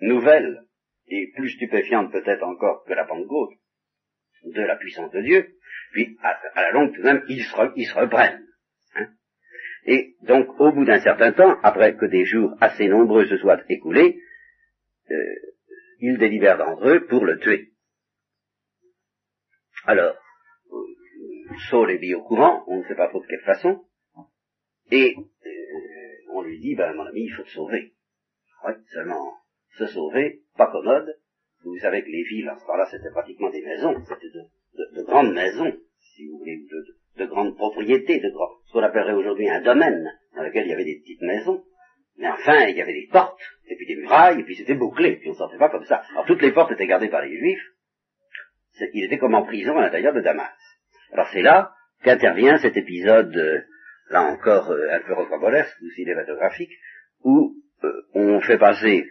[0.00, 0.64] nouvelle
[1.08, 3.54] et plus stupéfiante peut-être encore que la Pentecôte
[4.44, 5.54] de la puissance de Dieu,
[5.92, 8.46] puis à, la longue tout de même ils se, reprennent.
[8.94, 9.08] Hein.
[9.84, 13.60] Et donc au bout d'un certain temps, après que des jours assez nombreux se soient
[13.68, 14.18] écoulés,
[15.10, 15.34] euh,
[15.98, 17.72] ils délibèrent d'entre eux pour le tuer.
[19.84, 20.16] Alors,
[21.68, 23.84] Saul est mis au courant, on ne sait pas trop de quelle façon,
[24.90, 25.14] et
[26.32, 27.94] on lui dit, ben mon ami, il faut te sauver.
[28.66, 29.34] Oui, seulement
[29.78, 31.16] se sauver, pas commode.
[31.64, 34.28] Vous savez que les villes, à ce temps-là, c'était pratiquement des maisons, c'était
[34.96, 35.72] de, grandes maisons,
[36.14, 36.58] si vous voulez,
[37.16, 40.84] de, grandes propriétés, de ce qu'on appellerait aujourd'hui un domaine, dans lequel il y avait
[40.84, 41.62] des petites maisons.
[42.16, 45.16] Mais enfin, il y avait des portes, et puis des murailles, et puis c'était bouclé,
[45.16, 46.02] puis on ne sortait pas comme ça.
[46.12, 47.64] Alors toutes les portes étaient gardées par les juifs,
[48.94, 50.50] ils étaient comme en prison à l'intérieur de Damas.
[51.12, 53.60] Alors c'est là qu'intervient cet épisode euh,
[54.10, 56.72] là encore euh, un peu rocambolesque ou cinématographique,
[57.22, 59.06] où euh, on fait passer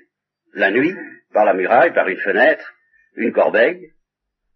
[0.53, 0.95] la nuit
[1.33, 2.73] par la muraille, par une fenêtre,
[3.15, 3.93] une corbeille,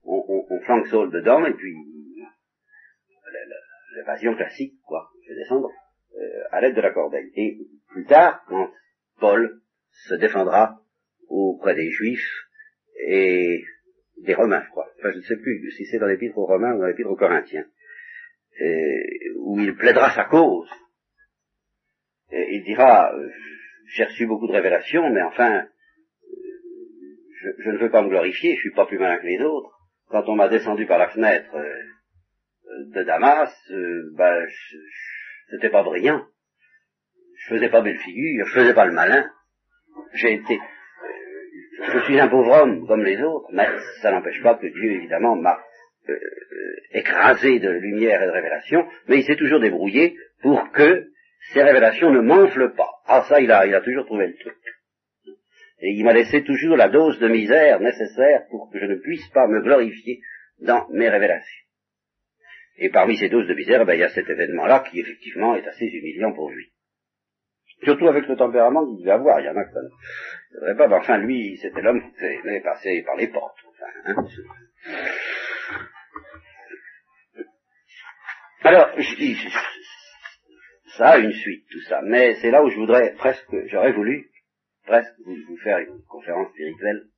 [0.03, 1.73] on, on, flanque Saul dedans, et puis
[3.95, 5.69] l'évasion classique, quoi, on fait descendre
[6.15, 7.31] euh, à l'aide de la corbeille.
[7.35, 7.57] Et
[7.89, 8.71] plus tard, quand
[9.19, 10.81] Paul se défendra
[11.29, 12.47] auprès des Juifs
[13.07, 13.63] et
[14.17, 14.87] des Romains, je crois.
[14.99, 17.15] Enfin, je ne sais plus si c'est dans l'épître aux Romains ou dans l'épître aux
[17.15, 17.65] Corinthiens.
[18.61, 20.69] Euh, où il plaidera sa cause.
[22.31, 23.29] Et il dira, euh,
[23.87, 28.61] j'ai reçu beaucoup de révélations, mais enfin, euh, je, ne veux pas me glorifier, je
[28.61, 29.71] suis pas plus malin que les autres.
[30.09, 31.51] Quand on m'a descendu par la fenêtre
[32.91, 33.51] de Damas,
[34.15, 34.45] ben,
[35.49, 36.23] c'était pas brillant.
[37.37, 39.31] Je faisais pas belle figure, je faisais pas le malin.
[40.13, 40.59] J'ai été,
[41.91, 43.67] je suis un pauvre homme comme les autres, mais
[44.01, 45.59] ça n'empêche pas que Dieu, évidemment, m'a
[46.09, 46.19] euh,
[46.91, 51.07] écrasé de lumière et de révélation, mais il s'est toujours débrouillé pour que
[51.51, 52.89] ces révélations ne m'enflent pas.
[53.05, 54.57] Ah ça, il a, il toujours trouvé le truc.
[55.79, 59.27] Et il m'a laissé toujours la dose de misère nécessaire pour que je ne puisse
[59.29, 60.21] pas me glorifier
[60.59, 61.63] dans mes révélations.
[62.77, 65.67] Et parmi ces doses de misère, ben, il y a cet événement-là qui effectivement est
[65.67, 66.71] assez humiliant pour lui.
[67.83, 70.95] Surtout avec le tempérament qu'il devait avoir, il y en a que ne pas, mais
[70.95, 73.57] enfin lui, c'était l'homme qui aimait passer par les portes.
[74.05, 74.15] Hein.
[78.65, 79.37] Alors, je dis,
[80.95, 84.31] ça a une suite, tout ça, mais c'est là où je voudrais presque, j'aurais voulu
[84.85, 87.09] presque vous faire une conférence spirituelle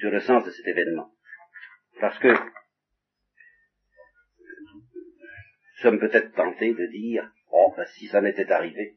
[0.00, 1.12] sur le sens de cet événement.
[2.00, 2.38] Parce que nous
[5.82, 8.96] sommes peut-être tentés de dire, oh, ben, si ça m'était arrivé,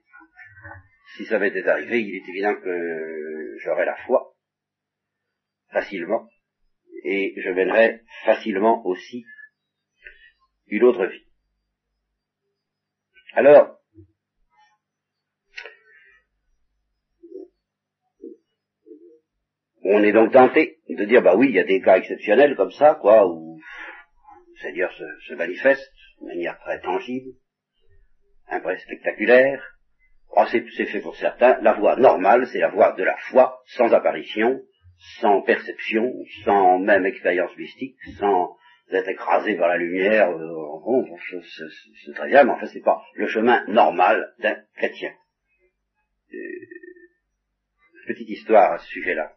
[1.17, 4.36] si ça m'était arrivé, il est évident que j'aurais la foi,
[5.73, 6.29] facilement,
[7.03, 9.25] et je mènerais facilement aussi
[10.69, 11.25] une autre vie.
[13.34, 13.79] Alors,
[19.84, 22.71] on est donc tenté de dire, bah oui, il y a des cas exceptionnels comme
[22.71, 23.60] ça, quoi, où
[24.47, 27.32] le Seigneur se, se manifeste de manière très tangible,
[28.47, 29.63] un vrai spectaculaire.
[30.32, 31.60] Oh, c'est fait pour certains.
[31.62, 34.62] La voie normale, c'est la voie de la foi, sans apparition,
[35.19, 38.55] sans perception, sans même expérience mystique, sans
[38.97, 40.32] être écrasé par la lumière.
[40.32, 45.12] Bon, c'est très bien, mais en fait, c'est pas le chemin normal d'un chrétien.
[46.34, 46.38] Euh,
[48.08, 49.36] petite histoire à ce sujet-là.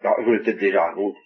[0.00, 1.18] Alors, je vous l'ai peut-être déjà raconté.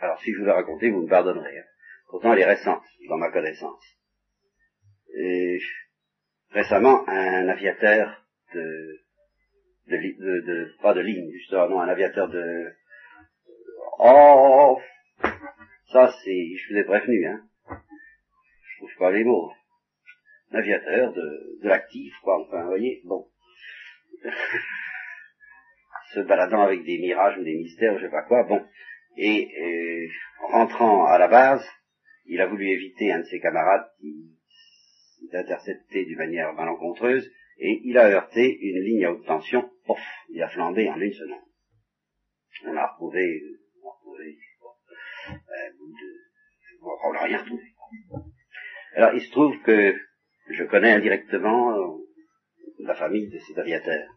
[0.00, 1.58] Alors, si je vous l'ai raconté, vous me pardonnerez.
[1.58, 1.64] Hein.
[2.08, 3.84] Pourtant, elle est récente, dans ma connaissance.
[5.16, 5.58] Et
[6.50, 9.00] récemment, un aviateur de,
[9.86, 12.72] de, de, pas de ligne, justement, non, un aviateur de,
[13.98, 14.78] oh,
[15.92, 17.42] ça c'est, je vous ai prévenu, hein.
[17.68, 19.52] Je trouve pas les mots.
[20.52, 23.28] Un aviateur de, de l'actif, quoi, enfin, vous voyez, bon.
[26.14, 28.64] se baladant avec des mirages ou des mystères, je sais pas quoi, bon.
[29.16, 30.08] Et
[30.40, 31.66] rentrant à la base,
[32.26, 34.28] il a voulu éviter un de ses camarades qui
[35.34, 39.98] intercepté d'une manière malencontreuse, et il a heurté une ligne à haute tension, pof,
[40.30, 41.42] il a flambé en une seconde.
[42.66, 43.42] On a retrouvé,
[43.82, 43.92] bon,
[46.88, 47.62] euh, on l'a rien retrouvé.
[48.94, 49.94] Alors il se trouve que
[50.50, 51.98] je connais indirectement
[52.80, 54.08] la famille de cet aviateur.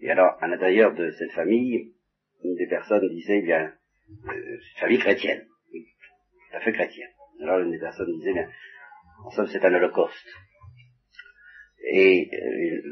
[0.00, 1.92] Et alors, à l'intérieur de cette famille,
[2.44, 3.72] une des personnes disait, eh bien,
[4.28, 7.10] euh, famille chrétienne, tout à fait chrétienne.
[7.40, 8.48] Alors, une des personnes disait, eh bien,
[9.24, 10.28] en somme, c'est un holocauste.
[11.90, 12.82] Et euh,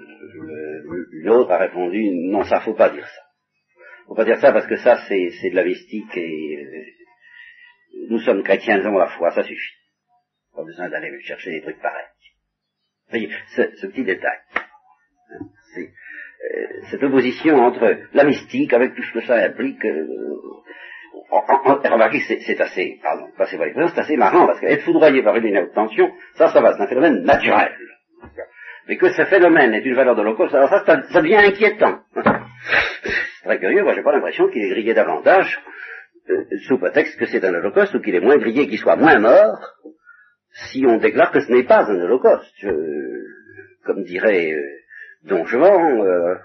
[1.22, 3.22] l'autre a répondu, non, ça faut pas dire ça.
[4.07, 6.96] Faut pas dire ça parce que ça, c'est, c'est de la mystique et euh,
[8.11, 9.75] nous sommes chrétiens, nous avons la foi, ça suffit.
[10.55, 12.07] Pas besoin d'aller chercher des trucs pareils.
[13.11, 14.39] Voyez, ce, ce petit détail.
[15.31, 20.07] Hein, c'est, euh, cette opposition entre la mystique, avec tout ce que ça implique, euh,
[21.31, 26.49] remarquez que c'est assez, pardon, c'est assez marrant, parce qu'être foudroyé par une tension, ça,
[26.53, 27.73] ça va, c'est un phénomène naturel.
[28.89, 32.01] Mais que ce phénomène est une valeur de l'holocauste, alors ça, ça, devient inquiétant.
[32.15, 35.61] C'est très curieux, moi j'ai pas l'impression qu'il est grillé davantage,
[36.31, 39.19] euh, sous prétexte que c'est un holocauste, ou qu'il est moins grillé, qu'il soit moins
[39.19, 39.75] mort,
[40.71, 42.67] si on déclare que ce n'est pas un holocauste.
[43.85, 44.55] comme dirait
[45.25, 46.37] Don Juan, euh,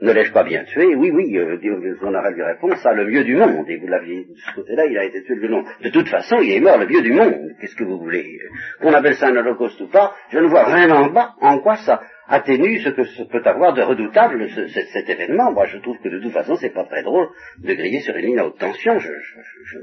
[0.00, 0.94] ne l'ai-je pas bien tué?
[0.94, 1.58] Oui, oui, euh,
[2.02, 3.68] on aurait lui répondre, ça, le mieux du monde.
[3.68, 5.64] Et vous l'aviez, de ce côté-là, il a été tué le nom.
[5.82, 7.52] De toute façon, il est mort le mieux du monde.
[7.60, 8.38] Qu'est-ce que vous voulez?
[8.80, 11.76] Qu'on appelle ça un holocauste ou pas, je ne vois rien en bas en quoi
[11.76, 15.52] ça atténue ce que peut avoir de redoutable cet événement.
[15.52, 18.26] Moi, je trouve que de toute façon, c'est pas très drôle de griller sur une
[18.26, 18.98] ligne à haute tension.
[18.98, 19.78] Je, je, je,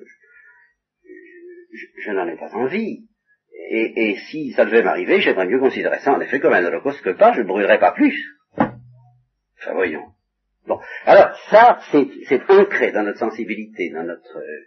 [2.03, 3.07] je n'en ai pas envie.
[3.69, 7.01] Et, et, si ça devait m'arriver, j'aimerais mieux considérer ça en effet comme un holocauste
[7.01, 8.37] que pas, je ne brûlerais pas plus.
[8.57, 10.07] Enfin, voyons.
[10.67, 10.79] Bon.
[11.05, 14.37] Alors, ça, c'est ancré dans notre sensibilité, dans notre...
[14.37, 14.65] Euh,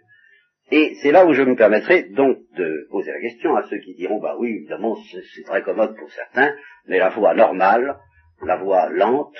[0.71, 3.93] et c'est là où je me permettrai donc de poser la question à ceux qui
[3.93, 6.55] diront, bah oui, évidemment, c'est très commode pour certains,
[6.87, 7.97] mais la voix normale,
[8.41, 9.35] la voix lente,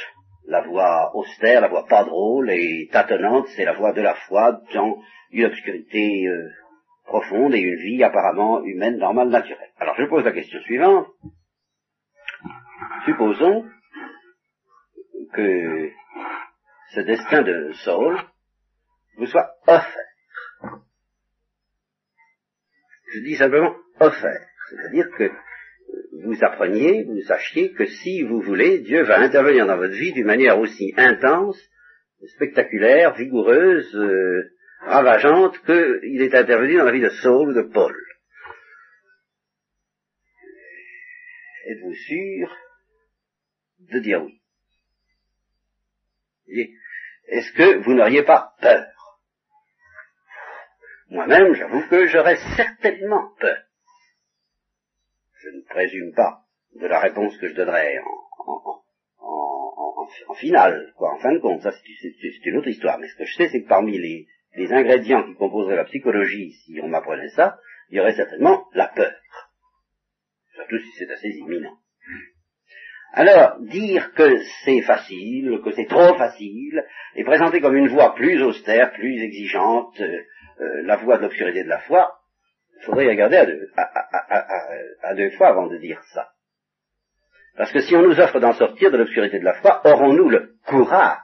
[0.48, 4.62] la voix austère, la voix pas drôle et tâtonnante, c'est la voix de la foi
[4.74, 6.50] dans une obscurité euh,
[7.06, 9.72] profonde et une vie apparemment humaine, normale, naturelle.
[9.80, 11.08] Alors je pose la question suivante.
[13.06, 13.66] Supposons
[15.34, 15.90] que
[16.94, 18.20] ce destin de Saul
[19.18, 20.05] vous soit offert.
[23.16, 25.32] Je dis simplement offert, c'est-à-dire que
[26.22, 30.26] vous appreniez, vous sachiez que si vous voulez, Dieu va intervenir dans votre vie d'une
[30.26, 31.58] manière aussi intense,
[32.36, 34.52] spectaculaire, vigoureuse, euh,
[34.82, 37.96] ravageante qu'il est intervenu dans la vie de Saul ou de Paul.
[41.68, 42.58] Êtes-vous sûr
[43.94, 44.26] de dire
[46.48, 46.76] oui?
[47.28, 48.95] Est-ce que vous n'auriez pas peur?
[51.10, 53.58] Moi-même, j'avoue que j'aurais certainement peur.
[55.42, 56.42] Je ne présume pas
[56.76, 58.84] de la réponse que je donnerais en,
[59.20, 61.62] en, finale, quoi, en fin de compte.
[61.62, 62.98] Ça, c'est une autre histoire.
[63.00, 66.54] Mais ce que je sais, c'est que parmi les, les ingrédients qui composeraient la psychologie,
[66.54, 69.14] si on m'apprenait ça, il y aurait certainement la peur.
[70.56, 71.78] Surtout si c'est assez imminent.
[73.14, 76.84] Alors, dire que c'est facile, que c'est trop facile,
[77.16, 80.02] et présenter comme une voie plus austère, plus exigeante,
[80.60, 82.20] euh, la voie de l'obscurité de la foi,
[82.80, 83.72] il faudrait regarder à deux,
[85.02, 86.32] à deux fois avant de dire ça.
[87.58, 90.58] Parce que si on nous offre d'en sortir de l'obscurité de la foi, aurons-nous le
[90.66, 91.20] courage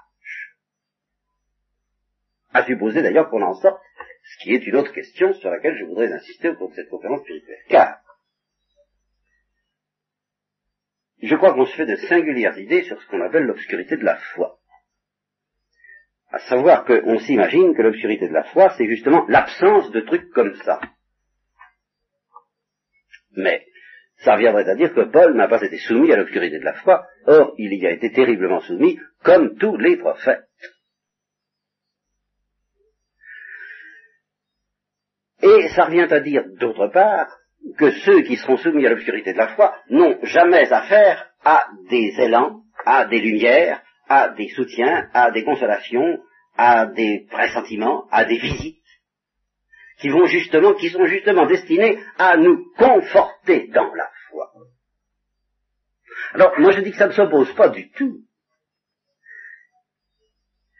[2.53, 3.81] À supposer d'ailleurs qu'on en sorte,
[4.23, 6.89] ce qui est une autre question sur laquelle je voudrais insister au cours de cette
[6.89, 7.59] conférence spirituelle.
[7.67, 7.99] Car,
[11.21, 14.15] je crois qu'on se fait de singulières idées sur ce qu'on appelle l'obscurité de la
[14.15, 14.60] foi.
[16.31, 20.55] À savoir qu'on s'imagine que l'obscurité de la foi, c'est justement l'absence de trucs comme
[20.63, 20.79] ça.
[23.35, 23.65] Mais
[24.23, 27.05] ça reviendrait à dire que Paul n'a pas été soumis à l'obscurité de la foi,
[27.25, 30.47] or il y a été terriblement soumis, comme tous les prophètes.
[35.41, 37.35] Et ça revient à dire, d'autre part,
[37.77, 42.13] que ceux qui seront soumis à l'obscurité de la foi n'ont jamais affaire à des
[42.19, 43.81] élans, à des lumières,
[44.11, 46.21] à des soutiens, à des consolations,
[46.57, 48.83] à des pressentiments, à des visites,
[49.99, 54.51] qui vont justement, qui sont justement destinés à nous conforter dans la foi.
[56.33, 58.17] Alors, moi je dis que ça ne s'oppose pas du tout.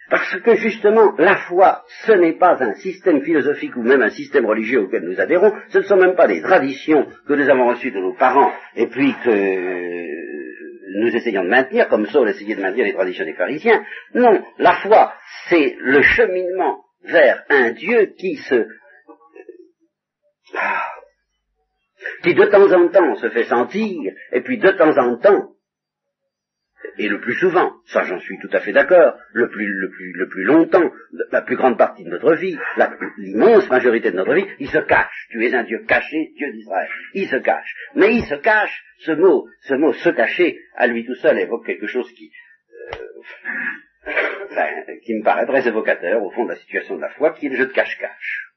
[0.10, 4.46] Parce que justement, la foi, ce n'est pas un système philosophique ou même un système
[4.46, 7.91] religieux auquel nous adhérons, ce ne sont même pas des traditions que nous avons reçues
[7.91, 10.31] de nos parents et puis que
[10.95, 13.84] nous essayons de maintenir, comme Saul essayait de maintenir les traditions des pharisiens.
[14.13, 15.13] Non, la foi,
[15.49, 18.67] c'est le cheminement vers un Dieu qui se
[22.23, 25.51] qui de temps en temps se fait sentir, et puis de temps en temps,
[26.97, 30.13] et le plus souvent, ça j'en suis tout à fait d'accord, le plus, le, plus,
[30.13, 30.91] le plus longtemps,
[31.32, 32.58] la plus grande partie de notre vie,
[33.17, 35.27] l'immense majorité de notre vie, il se cache.
[35.30, 36.89] Tu es un Dieu caché, Dieu d'Israël.
[37.13, 37.75] Il se cache.
[37.95, 41.65] Mais il se cache, ce mot, ce mot se cacher, à lui tout seul évoque
[41.65, 42.32] quelque chose qui,
[42.88, 42.91] euh,
[45.04, 47.49] qui me paraît très évocateur au fond de la situation de la foi, qui est
[47.49, 48.51] le jeu de cache-cache.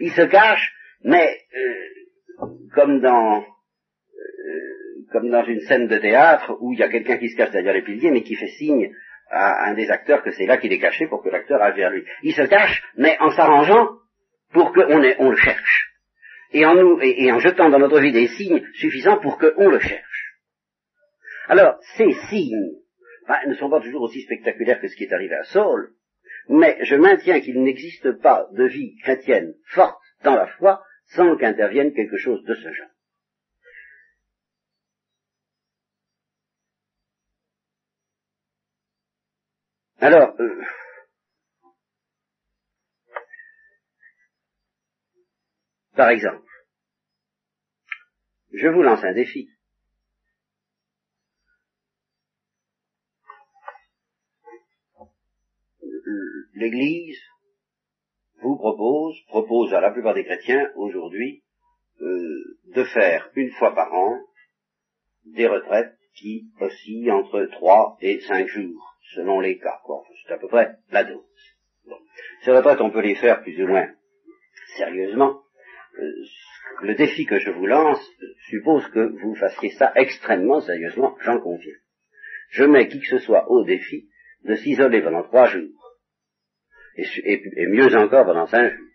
[0.00, 4.83] Il se cache, mais euh, comme dans euh,
[5.14, 7.74] comme dans une scène de théâtre où il y a quelqu'un qui se cache derrière
[7.74, 8.92] les piliers, mais qui fait signe
[9.30, 11.90] à un des acteurs que c'est là qu'il est caché pour que l'acteur aille vers
[11.90, 12.04] lui.
[12.24, 13.90] Il se cache, mais en s'arrangeant
[14.52, 15.92] pour qu'on on le cherche.
[16.52, 19.78] Et en, nous, et, en jetant dans notre vie des signes suffisants pour qu'on le
[19.78, 20.34] cherche.
[21.48, 22.72] Alors, ces signes
[23.28, 25.90] ben, ne sont pas toujours aussi spectaculaires que ce qui est arrivé à Saul,
[26.48, 30.82] mais je maintiens qu'il n'existe pas de vie chrétienne forte dans la foi
[31.14, 32.93] sans qu'intervienne quelque chose de ce genre.
[40.06, 40.62] Alors, euh,
[45.96, 46.44] par exemple,
[48.52, 49.48] je vous lance un défi.
[56.52, 57.18] l'Église
[58.42, 61.42] vous propose, propose à la plupart des chrétiens aujourd'hui,
[62.02, 64.20] euh, de faire une fois par an
[65.24, 69.80] des retraites qui oscillent entre trois et cinq jours, selon les cas.
[70.26, 71.24] C'est à peu près la dose.
[72.42, 73.88] Ces retraites, on peut les faire plus ou moins
[74.76, 75.40] sérieusement.
[75.98, 76.24] Euh,
[76.82, 78.04] le défi que je vous lance
[78.48, 81.76] suppose que vous fassiez ça extrêmement sérieusement, j'en conviens.
[82.50, 84.08] Je mets qui que ce soit au défi
[84.44, 85.84] de s'isoler pendant trois jours
[86.96, 88.88] et, mieux encore pendant cinq jours,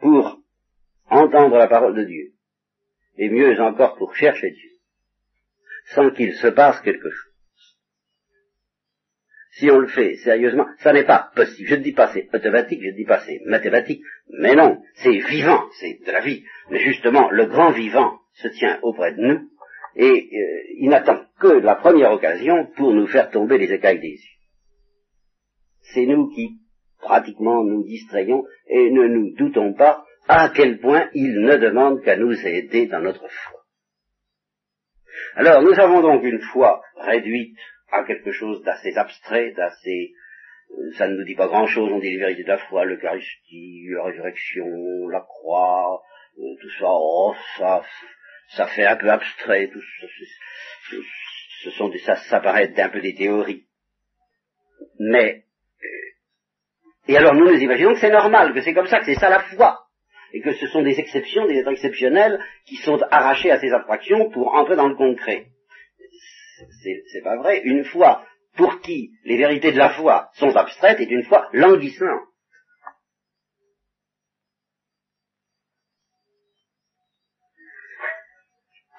[0.00, 0.42] pour
[1.06, 2.32] entendre la parole de Dieu,
[3.16, 4.70] et mieux encore pour chercher Dieu,
[5.94, 7.29] sans qu'il se passe quelque chose.
[9.52, 11.68] Si on le fait sérieusement, ça n'est pas possible.
[11.68, 14.02] Je ne dis pas c'est automatique, je ne dis pas c'est mathématique,
[14.38, 16.44] mais non, c'est vivant, c'est de la vie.
[16.70, 19.48] Mais justement, le grand vivant se tient auprès de nous,
[19.96, 24.12] et euh, il n'attend que la première occasion pour nous faire tomber les écailles des
[24.12, 24.40] yeux
[25.92, 26.58] c'est nous qui
[27.00, 32.16] pratiquement nous distrayons et ne nous doutons pas à quel point il ne demande qu'à
[32.16, 33.60] nous aider dans notre foi.
[35.34, 37.56] Alors nous avons donc une foi réduite
[37.92, 40.12] à quelque chose d'assez abstrait, d'assez
[40.72, 43.86] euh, ça ne nous dit pas grand-chose, on dit les vérités de la foi, l'Eucharistie,
[43.90, 46.02] la résurrection, la croix,
[46.38, 47.82] euh, tout ça, oh, ça,
[48.56, 49.80] ça fait un peu abstrait, tout
[51.62, 53.66] ce sont des, ça, ça paraît un peu des théories.
[54.98, 55.44] Mais,
[55.82, 59.20] euh, et alors nous nous imaginons que c'est normal, que c'est comme ça, que c'est
[59.20, 59.86] ça la foi,
[60.32, 64.30] et que ce sont des exceptions, des êtres exceptionnels qui sont arrachés à ces abstractions
[64.30, 65.46] pour entrer dans le concret.
[67.12, 67.60] C'est pas vrai.
[67.64, 72.28] Une foi pour qui les vérités de la foi sont abstraites est une foi languissante.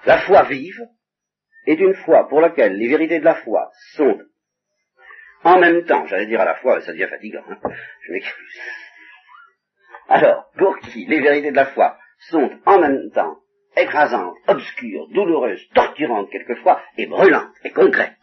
[0.04, 0.80] La foi vive
[1.66, 4.18] est une foi pour laquelle les vérités de la foi sont
[5.44, 7.58] en même temps, j'allais dire à la fois, ça devient fatigant, hein,
[8.02, 8.60] je m'excuse.
[10.08, 11.98] Alors, pour qui les vérités de la foi
[12.30, 13.41] sont en même temps
[13.76, 18.16] écrasantes, obscures, douloureuses, torturantes quelquefois, et brûlantes, et concrètes,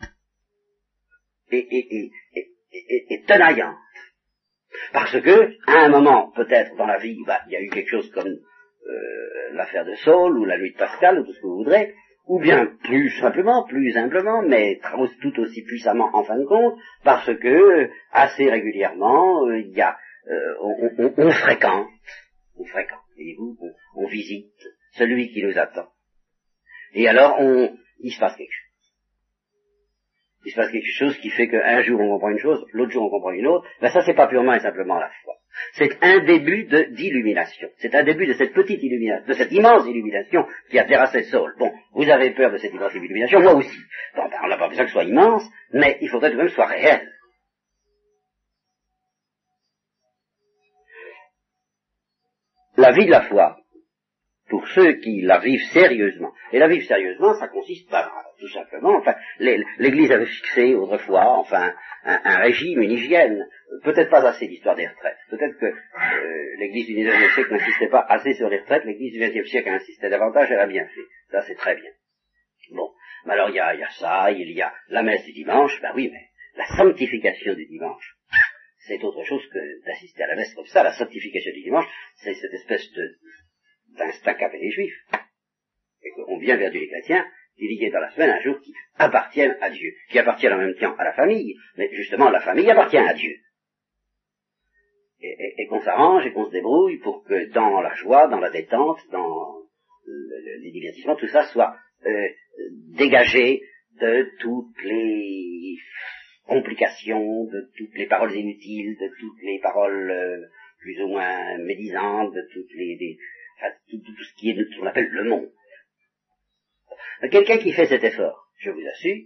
[1.52, 3.78] et, et, et, et tenaillantes.
[4.94, 7.90] Parce que, à un moment, peut-être dans la vie, bah, il y a eu quelque
[7.90, 11.48] chose comme euh, l'affaire de Saul, ou la nuit de Pascal, ou tout ce que
[11.48, 11.94] vous voudrez,
[12.30, 14.80] ou bien plus simplement, plus humblement, mais
[15.22, 19.98] tout aussi puissamment en fin de compte, parce que assez régulièrement, euh, il y a,
[20.30, 20.54] euh,
[21.18, 21.88] on, fréquente,
[22.56, 23.58] on fréquente, voyez-vous,
[23.96, 24.54] on, visite
[24.94, 25.88] celui qui nous attend.
[26.94, 28.70] Et alors, on, il se passe quelque chose.
[30.46, 33.04] Il se passe quelque chose qui fait qu'un jour on comprend une chose, l'autre jour
[33.04, 33.68] on comprend une autre.
[33.82, 35.36] Ben ça, c'est pas purement et simplement la foi.
[35.74, 37.70] C'est un début d'illumination.
[37.78, 41.54] C'est un début de cette petite illumination, de cette immense illumination qui a terrassé Saul.
[41.58, 43.78] Bon, vous avez peur de cette immense illumination, moi aussi.
[44.16, 46.38] Bon, ben, on n'a pas besoin que ce soit immense, mais il faudrait tout de
[46.38, 47.12] même que ce soit réel.
[52.78, 53.59] La vie de la foi,
[54.50, 56.34] pour ceux qui la vivent sérieusement.
[56.52, 61.74] Et la vivre sérieusement, ça consiste pas, tout simplement, enfin, l'Église avait fixé autrefois, enfin,
[62.04, 63.48] un, régime, une hygiène,
[63.84, 65.18] peut-être pas assez l'histoire des retraites.
[65.30, 69.20] Peut-être que euh, l'Église du XIXe siècle n'insistait pas assez sur les retraites, l'Église du
[69.20, 71.06] XXe siècle insistait davantage, elle a bien fait.
[71.32, 71.92] Ça, c'est très bien.
[72.72, 72.92] Bon,
[73.26, 75.80] mais alors il y a, y a ça, il y a la messe du dimanche,
[75.82, 78.16] ben oui, mais la sanctification du dimanche,
[78.88, 80.84] c'est autre chose que d'assister à la messe comme ça.
[80.84, 81.86] La sanctification du dimanche,
[82.16, 83.18] c'est cette espèce de
[84.00, 85.00] d'instinct qu'avaient les juifs.
[86.02, 87.26] Et qu'on vient vers Dieu les chrétiens,
[87.58, 90.60] il y a dans la semaine un jour qui appartiennent à Dieu, qui appartiennent en
[90.60, 93.36] même temps à la famille, mais justement la famille appartient à Dieu.
[95.22, 99.00] Et, qu'on s'arrange et qu'on se débrouille pour que dans la joie, dans la détente,
[99.12, 99.58] dans
[100.62, 101.76] les divertissements, tout ça soit
[102.06, 102.28] euh,
[102.98, 103.62] dégagé
[104.00, 105.76] de toutes les
[106.46, 110.48] complications, de toutes les paroles inutiles, de toutes les paroles euh,
[110.80, 113.18] plus ou moins médisantes, de toutes les,
[113.90, 115.50] tout, ce qui est de ce qu'on appelle le monde.
[117.32, 119.26] Quelqu'un qui fait cet effort, je vous assure,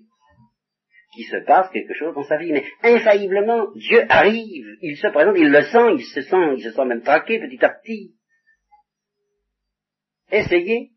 [1.14, 5.38] qu'il se passe quelque chose dans sa vie, mais infailliblement, Dieu arrive, il se présente,
[5.38, 8.16] il le sent, il se sent, il se sent même traqué petit à petit.
[10.32, 10.92] Essayez.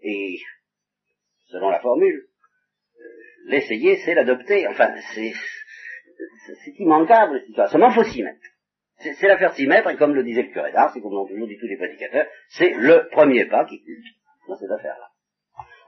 [0.00, 0.38] Et,
[1.48, 2.28] selon la formule,
[3.46, 4.66] l'essayer, c'est l'adopter.
[4.68, 5.32] Enfin, c'est,
[6.64, 7.70] c'est immanquable, cette histoire.
[7.70, 8.40] Seulement, faut s'y mettre.
[8.98, 11.46] C'est l'affaire s'y mettre, et comme le disait le curé d'art, c'est comme l'ont toujours
[11.46, 14.06] dit tous les prédicateurs, c'est le premier pas qui culte
[14.48, 15.08] dans cette affaire-là.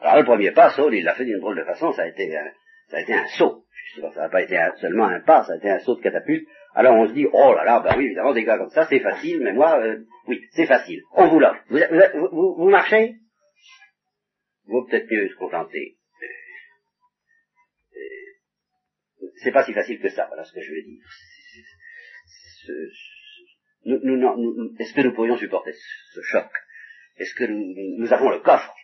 [0.00, 2.36] Alors le premier pas, Saul, il l'a fait d'une drôle de façon, ça a été
[2.36, 2.50] un,
[2.88, 3.64] ça a été un saut.
[4.14, 6.46] Ça n'a pas été seulement un pas, ça a été un saut de catapulte.
[6.74, 9.00] Alors on se dit, oh là là, ben oui, évidemment, des gars comme ça, c'est
[9.00, 11.00] facile, mais moi, euh, oui, c'est facile.
[11.12, 11.60] On vous l'offre.
[11.70, 11.78] Vous,
[12.30, 13.16] vous, vous, marchez?
[14.66, 15.96] Vous peut-être mieux se contenter.
[17.96, 17.96] Euh,
[19.24, 21.02] euh, c'est pas si facile que ça, voilà ce que je veux dire
[24.78, 25.72] est-ce que nous pourrions supporter
[26.12, 26.50] ce, choc?
[27.16, 28.74] Est-ce que nous, avons le coffre,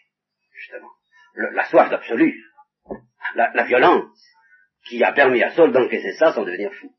[0.52, 0.90] justement,
[1.34, 2.42] la soif d'absolu,
[3.34, 4.18] la, violence,
[4.86, 6.94] qui a permis à Saul d'encaisser ça sans devenir fou?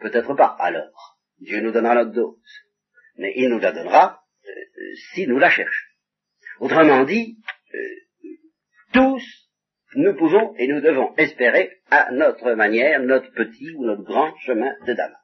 [0.00, 0.56] Peut-être pas.
[0.58, 2.42] Alors, Dieu nous donnera notre dose,
[3.16, 4.50] mais il nous la donnera euh,
[5.12, 5.86] si nous la cherchons.
[6.60, 7.38] Autrement dit,
[7.74, 7.78] euh,
[8.92, 9.22] tous,
[9.94, 14.72] nous pouvons et nous devons espérer à notre manière notre petit ou notre grand chemin
[14.86, 15.21] de Damas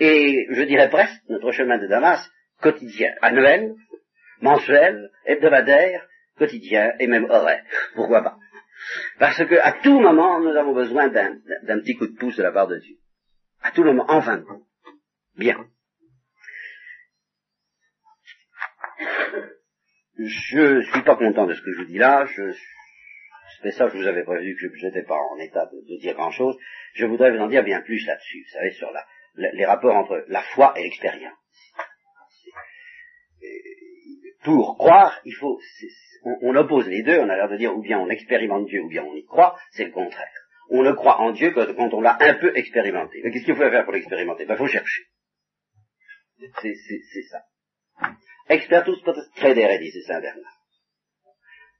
[0.00, 2.28] et je dirais presque notre chemin de Damas
[2.60, 3.74] quotidien, annuel,
[4.40, 7.64] mensuel, hebdomadaire, quotidien et même horaire.
[7.94, 8.36] Pourquoi pas?
[9.18, 12.52] Parce que à tout moment, nous avons besoin d'un petit coup de pouce de la
[12.52, 12.96] part de Dieu.
[13.62, 14.42] À tout moment, enfin.
[15.36, 15.56] Bien.
[20.18, 22.26] Je suis pas content de ce que je vous dis là.
[22.26, 22.52] Je,
[23.62, 26.30] c'est ça, je vous avais prévu que je n'étais pas en état de, dire grand
[26.30, 26.56] chose.
[26.94, 28.44] Je voudrais vous en dire bien plus là-dessus.
[28.46, 29.04] Vous savez, sur la,
[29.34, 31.36] les rapports entre la foi et l'expérience.
[34.44, 35.58] Pour croire, il faut,
[36.42, 38.88] on, oppose les deux, on a l'air de dire ou bien on expérimente Dieu ou
[38.88, 40.32] bien on y croit, c'est le contraire.
[40.70, 43.20] On ne croit en Dieu que quand on l'a un peu expérimenté.
[43.22, 44.44] Mais qu'est-ce qu'il faut faire pour l'expérimenter?
[44.44, 45.02] Il ben, faut chercher.
[46.62, 47.42] C'est ça.
[48.48, 50.60] Expertus potes credere, dit Saint Bernard.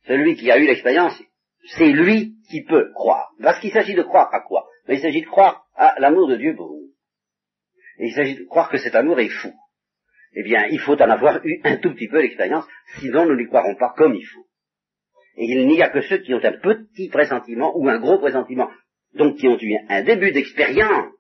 [0.07, 1.21] Celui qui a eu l'expérience,
[1.77, 3.31] c'est lui qui peut croire.
[3.43, 4.67] Parce qu'il s'agit de croire à quoi?
[4.87, 6.80] Mais il s'agit de croire à l'amour de Dieu pour nous.
[8.01, 9.53] Et il s'agit de croire que cet amour est fou.
[10.33, 12.65] Eh bien, il faut en avoir eu un tout petit peu l'expérience,
[12.99, 14.47] sinon nous n'y croirons pas comme il faut.
[15.37, 18.71] Et il n'y a que ceux qui ont un petit pressentiment ou un gros pressentiment,
[19.13, 21.13] donc qui ont eu un début d'expérience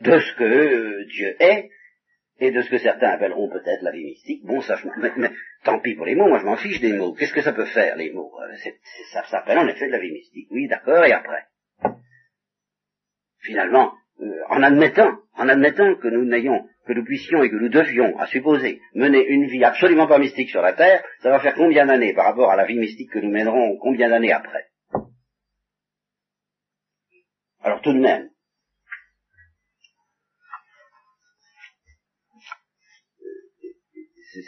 [0.00, 1.68] de ce que Dieu est,
[2.38, 4.44] et de ce que certains appelleront peut-être la vie mystique.
[4.44, 4.76] Bon, ça,
[5.16, 5.30] mais,
[5.62, 7.12] tant pis pour les mots, moi je m'en fiche des mots.
[7.12, 8.32] Qu'est-ce que ça peut faire, les mots?
[8.40, 8.56] Euh,
[9.12, 10.48] Ça s'appelle en effet de la vie mystique.
[10.50, 11.44] Oui, d'accord, et après?
[13.40, 13.92] Finalement,
[14.48, 18.26] en admettant, en admettant que nous n'ayons, que nous puissions et que nous devions, à
[18.26, 22.14] supposer, mener une vie absolument pas mystique sur la Terre, ça va faire combien d'années
[22.14, 24.66] par rapport à la vie mystique que nous mènerons combien d'années après?
[27.62, 28.28] Alors tout de même,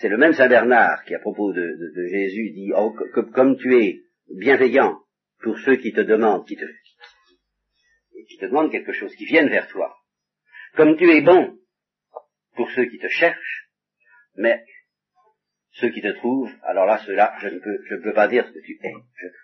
[0.00, 1.76] c'est le même Saint Bernard qui, à propos de,
[2.10, 2.94] Jésus, dit oh,
[3.32, 4.00] comme tu es
[4.34, 4.98] bienveillant
[5.42, 6.64] pour ceux qui te demandent, qui te,
[8.28, 9.94] qui te demandent quelque chose, qui viennent vers toi,
[10.74, 11.56] comme tu es bon
[12.56, 13.68] pour ceux qui te cherchent,
[14.36, 14.62] mais
[15.72, 18.78] ceux qui te trouvent, alors là, ceux-là, je ne peux, pas dire ce que tu
[18.80, 18.92] es.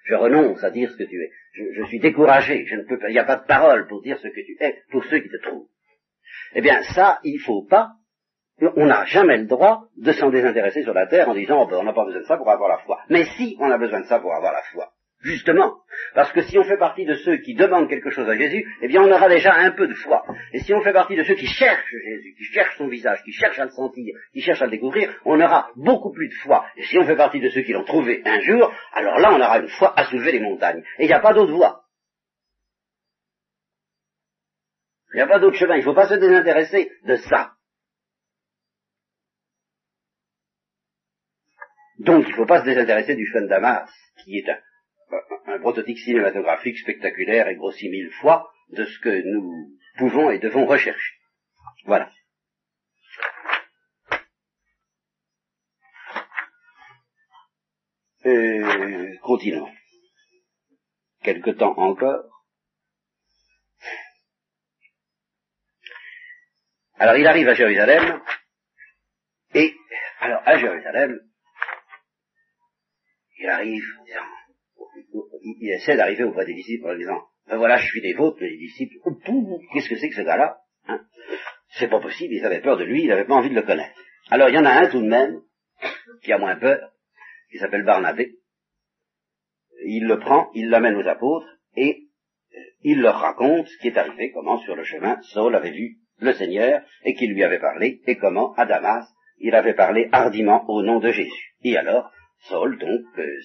[0.05, 1.31] Je, renonce à dire ce que tu es.
[1.55, 2.67] Je, je, suis découragé.
[2.67, 4.57] Je ne peux pas, il n'y a pas de parole pour dire ce que tu
[4.61, 5.69] es pour ceux qui te trouvent.
[6.55, 7.95] Eh bien, ça, il ne faut pas
[8.77, 11.79] on n'a jamais le droit de s'en désintéresser sur la terre en disant oh, ben,
[11.79, 13.01] on n'a pas besoin de ça pour avoir la foi.
[13.09, 14.93] Mais si on a besoin de ça pour avoir la foi.
[15.23, 15.77] Justement.
[16.15, 18.89] Parce que si on fait partie de ceux qui demandent quelque chose à Jésus, eh
[18.89, 20.25] bien on aura déjà un peu de foi.
[20.55, 23.33] Et si on fait partie de ceux qui cherchent Jésus, qui cherchent son visage, qui
[23.33, 26.65] cherchent à le sentir, qui cherchent à le découvrir, on aura beaucoup plus de foi.
[26.77, 29.41] Et si on fait partie de ceux qui l'ont trouvé un jour, alors là on
[29.41, 30.83] aura une foi à soulever les montagnes.
[30.99, 31.85] Et il n'y a pas d'autre voie.
[35.13, 35.75] Il n'y a pas d'autre chemin.
[35.75, 37.53] Il ne faut pas se désintéresser de ça.
[41.99, 43.91] Donc il ne faut pas se désintéresser du chemin Damas,
[44.25, 44.57] qui est un,
[45.61, 51.15] prototype cinématographique spectaculaire et grossi mille fois de ce que nous pouvons et devons rechercher.
[51.85, 52.11] Voilà.
[59.23, 59.73] Continuons.
[61.23, 62.25] Quelque temps encore.
[67.01, 68.23] Alors il arrive à Jérusalem,
[69.55, 69.75] et
[70.21, 71.19] alors à Jérusalem,
[73.39, 73.85] il arrive,
[75.43, 78.57] il essaie d'arriver auprès des disciples en disant, ben voilà, je suis des vôtres, les
[78.57, 78.97] disciples,
[79.73, 81.01] qu'est-ce que c'est que ce gars-là hein?
[81.79, 83.95] C'est pas possible, ils avaient peur de lui, ils n'avaient pas envie de le connaître.
[84.31, 85.41] Alors il y en a un tout de même,
[86.23, 86.93] qui a moins peur,
[87.51, 88.37] qui s'appelle Barnabé.
[89.87, 92.09] Il le prend, il l'amène aux apôtres, et
[92.83, 96.33] il leur raconte ce qui est arrivé, comment sur le chemin Saul avait vu le
[96.33, 99.07] Seigneur, et qu'il lui avait parlé, et comment à Damas
[99.39, 101.55] il avait parlé hardiment au nom de Jésus.
[101.65, 102.11] Et alors,
[102.49, 103.41] Saul, donc, euh,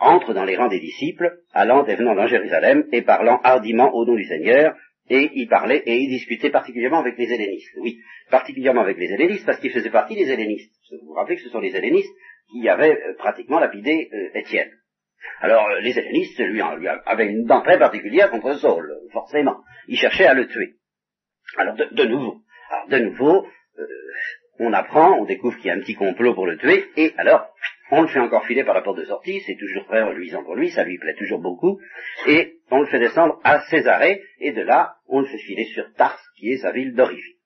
[0.00, 4.04] entre dans les rangs des disciples, allant et venant dans Jérusalem, et parlant hardiment au
[4.04, 4.74] nom du Seigneur,
[5.08, 7.74] et il parlait et il discutait particulièrement avec les hellénistes.
[7.80, 7.98] Oui,
[8.30, 10.72] particulièrement avec les hellénistes, parce qu'il faisait partie des hellénistes.
[10.90, 12.12] Vous vous rappelez que ce sont les hellénistes
[12.50, 14.70] qui avaient euh, pratiquement lapidé Étienne.
[15.40, 19.58] Alors, les hellénistes lui, lui, avaient une dent très particulière contre Saul, forcément.
[19.88, 20.76] Ils cherchaient à le tuer.
[21.56, 23.46] Alors, de, nouveau, alors de nouveau,
[24.60, 27.48] on apprend, on découvre qu'il y a un petit complot pour le tuer, et alors,
[27.90, 30.54] on le fait encore filer par la porte de sortie, c'est toujours très reluisant pour
[30.54, 31.80] lui, ça lui plaît toujours beaucoup,
[32.26, 35.92] et on le fait descendre à Césarée, et de là, on le fait filer sur
[35.94, 37.36] Tars, qui est sa ville d'origine.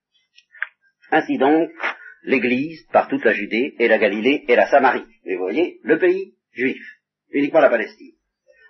[1.11, 1.71] Ainsi donc,
[2.23, 5.99] l'Église, par toute la Judée, et la Galilée, et la Samarie, et vous voyez, le
[5.99, 6.83] pays juif,
[7.31, 8.15] uniquement la Palestine,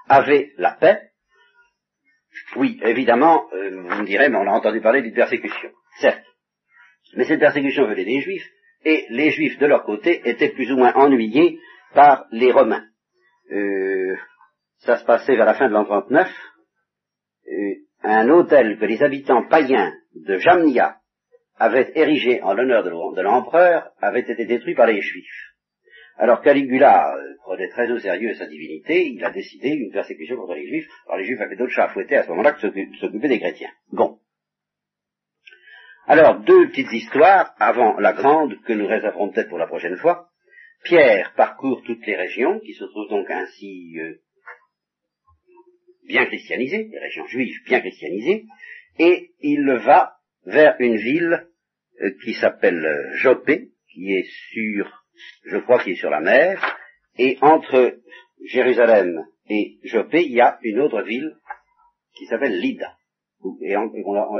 [0.09, 1.01] avait la paix,
[2.57, 5.70] oui, évidemment, euh, vous me direz, mais on a entendu parler d'une persécution,
[6.01, 6.25] certes,
[7.16, 8.49] mais cette persécution venait des Juifs,
[8.85, 11.59] et les Juifs, de leur côté, étaient plus ou moins ennuyés
[11.95, 12.85] par les Romains.
[13.51, 14.16] Euh,
[14.78, 16.28] ça se passait vers la fin de l'an 39.
[17.47, 17.53] Euh,
[18.03, 20.97] un hôtel que les habitants païens de Jamnia
[21.57, 25.55] avaient érigé en l'honneur de l'empereur avait été détruit par les Juifs.
[26.16, 30.55] Alors Caligula euh, prenait très au sérieux sa divinité, il a décidé une persécution contre
[30.55, 30.89] les Juifs.
[31.07, 33.70] Alors les Juifs avaient d'autres chats à fouetter à ce moment-là que s'occuper des chrétiens.
[33.93, 34.18] Bon.
[36.07, 40.29] Alors, deux petites histoires avant la grande que nous réserverons peut-être pour la prochaine fois.
[40.85, 44.17] Pierre parcourt toutes les régions, qui se trouvent donc ainsi euh,
[46.07, 48.45] bien christianisées, les régions juives bien christianisées,
[48.99, 51.47] et il va vers une ville
[52.03, 55.05] euh, qui s'appelle euh, Jopé, qui est sur,
[55.47, 56.61] je crois qu'il est sur la mer,
[57.17, 57.99] et entre
[58.45, 61.35] Jérusalem et Jopé, il y a une autre ville
[62.15, 62.95] qui s'appelle Lydda
[63.61, 63.75] et,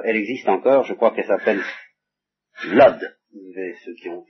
[0.05, 1.61] elle existe encore, je crois qu'elle s'appelle
[2.67, 3.01] Lod.
[3.85, 4.25] Ceux qui ont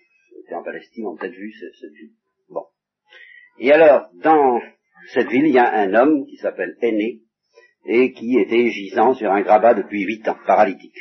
[0.44, 1.86] été en Palestine ont peut-être vu ce, ce
[2.48, 2.64] Bon.
[3.58, 4.60] Et alors, dans
[5.12, 7.20] cette ville, il y a un homme qui s'appelle Aîné
[7.86, 10.98] et qui était gisant sur un grabat depuis huit ans, paralytique.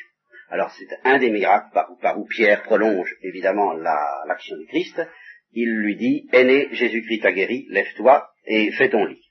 [0.49, 1.71] Alors c'est un des miracles
[2.01, 5.01] par, où Pierre prolonge évidemment l'action du Christ.
[5.53, 9.23] Il lui dit, Aîné, Jésus-Christ t'a guéri, lève-toi et fais ton lit.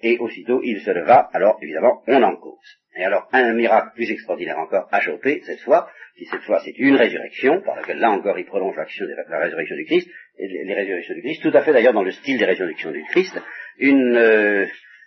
[0.00, 2.81] Et aussitôt il se leva, alors évidemment on en cause.
[2.96, 6.76] Et alors un miracle plus extraordinaire encore a chopé cette fois, qui cette fois c'est
[6.76, 10.46] une résurrection, par laquelle là encore il prolonge l'action de la, résurrection du Christ, et
[10.48, 13.40] les, résurrections du Christ, tout à fait d'ailleurs dans le style des résurrections du Christ,
[13.78, 14.66] une, euh,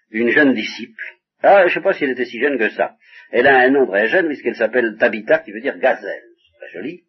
[0.10, 1.02] une jeune disciple,
[1.44, 2.96] ah je ne sais pas si elle était si jeune que ça,
[3.32, 6.24] elle a un nom très jeune puisqu'elle s'appelle Tabitha qui veut dire gazelle,
[6.60, 7.04] très joli,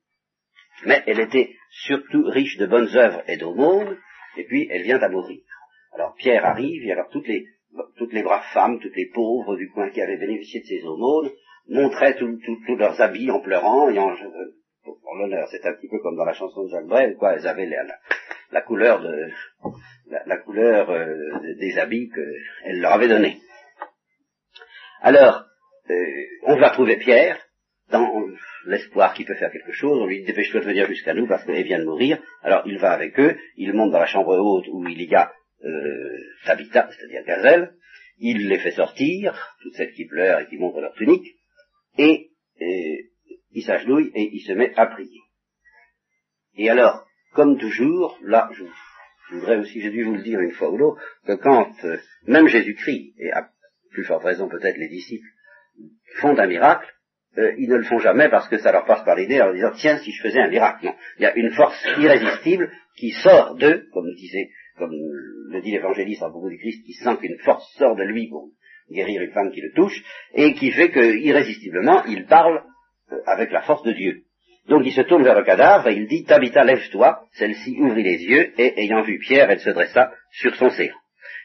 [0.85, 3.97] mais elle était surtout riche de bonnes œuvres et d'aumônes,
[4.37, 5.41] et puis elle vient à mourir.
[5.95, 7.47] Alors Pierre arrive, et alors toutes les,
[7.97, 11.31] toutes les braves femmes, toutes les pauvres du coin qui avaient bénéficié de ces aumônes,
[11.69, 14.15] montraient tous leurs habits en pleurant, et en,
[14.85, 17.47] pour l'honneur, c'est un petit peu comme dans la chanson de Jacques Brel, quoi, elles
[17.47, 17.69] avaient
[18.51, 19.29] la, couleur de,
[20.27, 23.39] la, couleur euh, des habits qu'elle leur avait donnés.
[25.01, 25.45] Alors,
[25.91, 25.95] euh,
[26.43, 27.39] on va trouver Pierre,
[27.91, 28.25] dans
[28.67, 31.45] l'espoir qu'il peut faire quelque chose, on lui dit dépêche-toi de venir jusqu'à nous parce
[31.45, 34.67] qu'elle vient de mourir, alors il va avec eux, il monte dans la chambre haute
[34.69, 35.33] où il y a
[35.65, 37.75] euh, c'est-à-dire Gazelle,
[38.19, 41.27] il les fait sortir, toutes celles qui pleurent et qui montrent leur tunique,
[41.99, 42.31] et,
[43.53, 45.21] il s'agenouille et il se met à prier.
[46.57, 48.65] Et alors, comme toujours, là, je,
[49.35, 52.49] voudrais aussi, j'ai dû vous le dire une fois ou l'autre, que quand euh, même
[52.49, 53.51] Jésus-Christ, et à
[53.91, 55.29] plus forte raison peut-être les disciples,
[56.21, 56.91] font un miracle,
[57.39, 59.73] euh, ils ne le font jamais parce que ça leur passe par l'idée en disant
[59.77, 60.87] tiens si je faisais un miracle.
[60.87, 64.49] Non, il y a une force irrésistible qui sort d'eux, comme disait
[64.79, 68.29] comme le dit l'évangéliste à propos du Christ, qui sent qu'une force sort de lui
[68.29, 68.51] pour
[68.91, 70.03] guérir une femme qui le touche,
[70.35, 72.63] et qui fait que, irrésistiblement, il parle
[73.13, 74.23] euh, avec la force de Dieu.
[74.69, 77.21] Donc il se tourne vers le cadavre et il dit, Tabitha, lève-toi.
[77.33, 80.97] Celle-ci ouvrit les yeux, et ayant vu Pierre, elle se dressa sur son séant.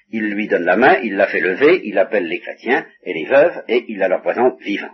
[0.09, 3.25] Il lui donne la main, il la fait lever, il appelle les chrétiens et les
[3.25, 4.91] veuves, et il la leur présente vivante.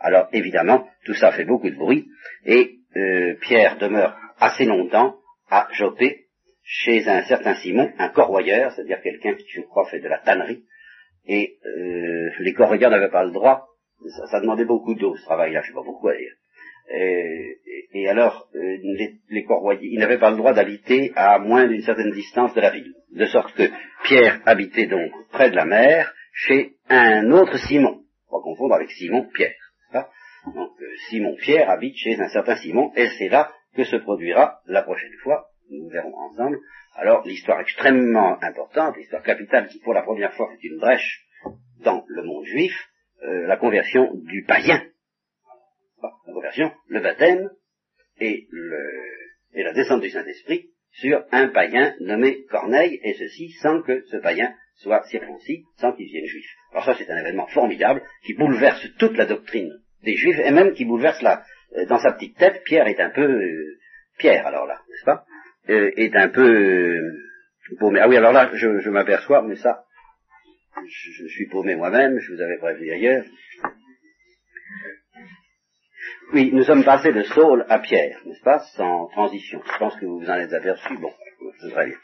[0.00, 2.08] Alors évidemment, tout ça fait beaucoup de bruit,
[2.44, 5.16] et euh, Pierre demeure assez longtemps
[5.50, 6.25] à Jopé,
[6.66, 10.64] chez un certain Simon, un corroyeur, c'est-à-dire quelqu'un qui, je crois, fait de la tannerie,
[11.26, 13.68] et euh, les corroyeurs n'avaient pas le droit,
[14.30, 16.34] ça, demandait beaucoup d'eau ce travail-là, je ne sais pas pourquoi d'ailleurs.
[16.88, 17.58] Et,
[17.94, 19.46] et, alors, euh, les, les
[19.82, 23.26] ils n'avaient pas le droit d'habiter à moins d'une certaine distance de la ville, de
[23.26, 23.70] sorte que
[24.04, 29.28] Pierre habitait donc près de la mer, chez un autre Simon, pas confondre avec Simon
[29.32, 29.54] Pierre.
[30.54, 34.60] Donc euh, Simon Pierre habite chez un certain Simon, et c'est là que se produira
[34.66, 36.58] la prochaine fois nous verrons ensemble,
[36.94, 41.24] alors l'histoire extrêmement importante, l'histoire capitale qui pour la première fois fait une brèche
[41.80, 42.72] dans le monde juif,
[43.22, 44.82] euh, la conversion du païen.
[46.02, 47.50] La conversion, le baptême
[48.20, 48.46] et,
[49.54, 54.16] et la descente du Saint-Esprit sur un païen nommé Corneille, et ceci sans que ce
[54.18, 56.46] païen soit circoncis, sans qu'il vienne juif.
[56.72, 59.70] Alors ça c'est un événement formidable qui bouleverse toute la doctrine
[60.02, 61.42] des juifs, et même qui bouleverse la,
[61.76, 63.78] euh, dans sa petite tête, Pierre est un peu euh,
[64.18, 65.24] Pierre alors là, n'est-ce pas?
[65.68, 67.12] Euh, est un peu euh,
[67.78, 68.00] paumé.
[68.00, 69.84] Ah oui, alors là, je, je m'aperçois, mais ça,
[70.76, 73.24] je, je, suis paumé moi-même, je vous avais prévenu ailleurs.
[76.32, 79.62] Oui, nous sommes passés de Saul à Pierre, n'est-ce pas, sans transition.
[79.64, 80.96] Je pense que vous vous en êtes aperçu.
[80.98, 81.12] Bon,
[81.60, 81.96] ce serait bien.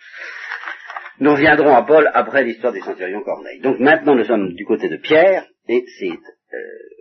[1.21, 3.61] Nous reviendrons à Paul après l'histoire des centurions Corneille.
[3.61, 6.93] Donc maintenant nous sommes du côté de Pierre, et c'est euh,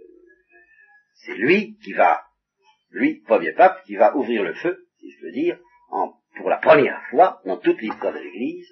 [1.25, 2.21] c'est lui qui va,
[2.89, 5.59] lui, premier pape, qui va ouvrir le feu, si je peux dire,
[6.41, 8.67] pour la première fois dans toute l'histoire de l'Église,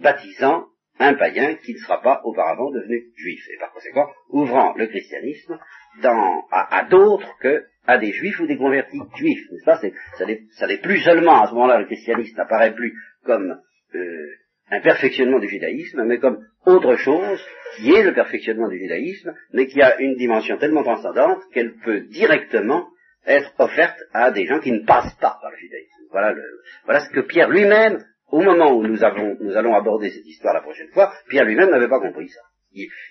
[0.00, 0.66] baptisant
[0.98, 5.58] un païen qui ne sera pas auparavant devenu juif, et par conséquent ouvrant le christianisme
[6.02, 9.46] à, d'autres que à des juifs ou des convertis juifs.
[9.64, 9.80] ça,
[10.18, 12.94] ça n'est plus seulement à ce moment-là le christianisme n'apparaît plus
[13.24, 13.58] comme
[13.94, 14.26] euh,
[14.70, 17.40] un perfectionnement du judaïsme, mais comme autre chose
[17.76, 22.00] qui est le perfectionnement du judaïsme, mais qui a une dimension tellement transcendante qu'elle peut
[22.00, 22.88] directement
[23.26, 26.04] être offerte à des gens qui ne passent pas par le judaïsme.
[26.10, 26.42] Voilà, le,
[26.84, 30.54] voilà ce que Pierre lui-même, au moment où nous, avons, nous allons aborder cette histoire
[30.54, 32.40] la prochaine fois, Pierre lui-même n'avait pas compris ça.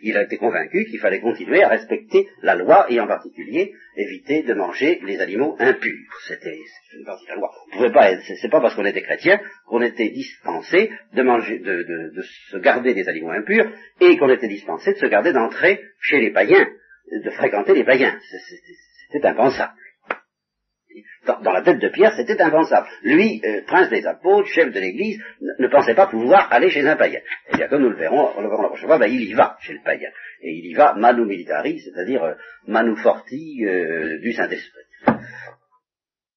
[0.01, 4.43] Il, a été convaincu qu'il fallait continuer à respecter la loi et en particulier éviter
[4.43, 5.91] de manger les aliments impurs.
[6.29, 6.57] C'était
[6.97, 7.51] une partie de la loi.
[7.67, 9.37] On pouvait pas, c'est pas parce qu'on était chrétien
[9.67, 14.29] qu'on était dispensé de manger, de, de, de se garder des aliments impurs et qu'on
[14.29, 16.65] était dispensé de se garder d'entrer chez les païens,
[17.11, 18.17] de fréquenter les païens.
[19.11, 19.73] C'était impensable
[21.25, 22.87] dans, la tête de Pierre, c'était impensable.
[23.03, 25.21] Lui, euh, prince des apôtres, chef de l'Église,
[25.59, 27.19] ne, pensait pas pouvoir aller chez un païen.
[27.51, 29.33] Et bien, comme nous le verrons, on le verrons la prochaine fois, ben, il y
[29.33, 30.09] va chez le païen.
[30.41, 32.33] Et il y va manu militari, c'est-à-dire euh,
[32.67, 34.81] manu forti euh, du Saint-Esprit.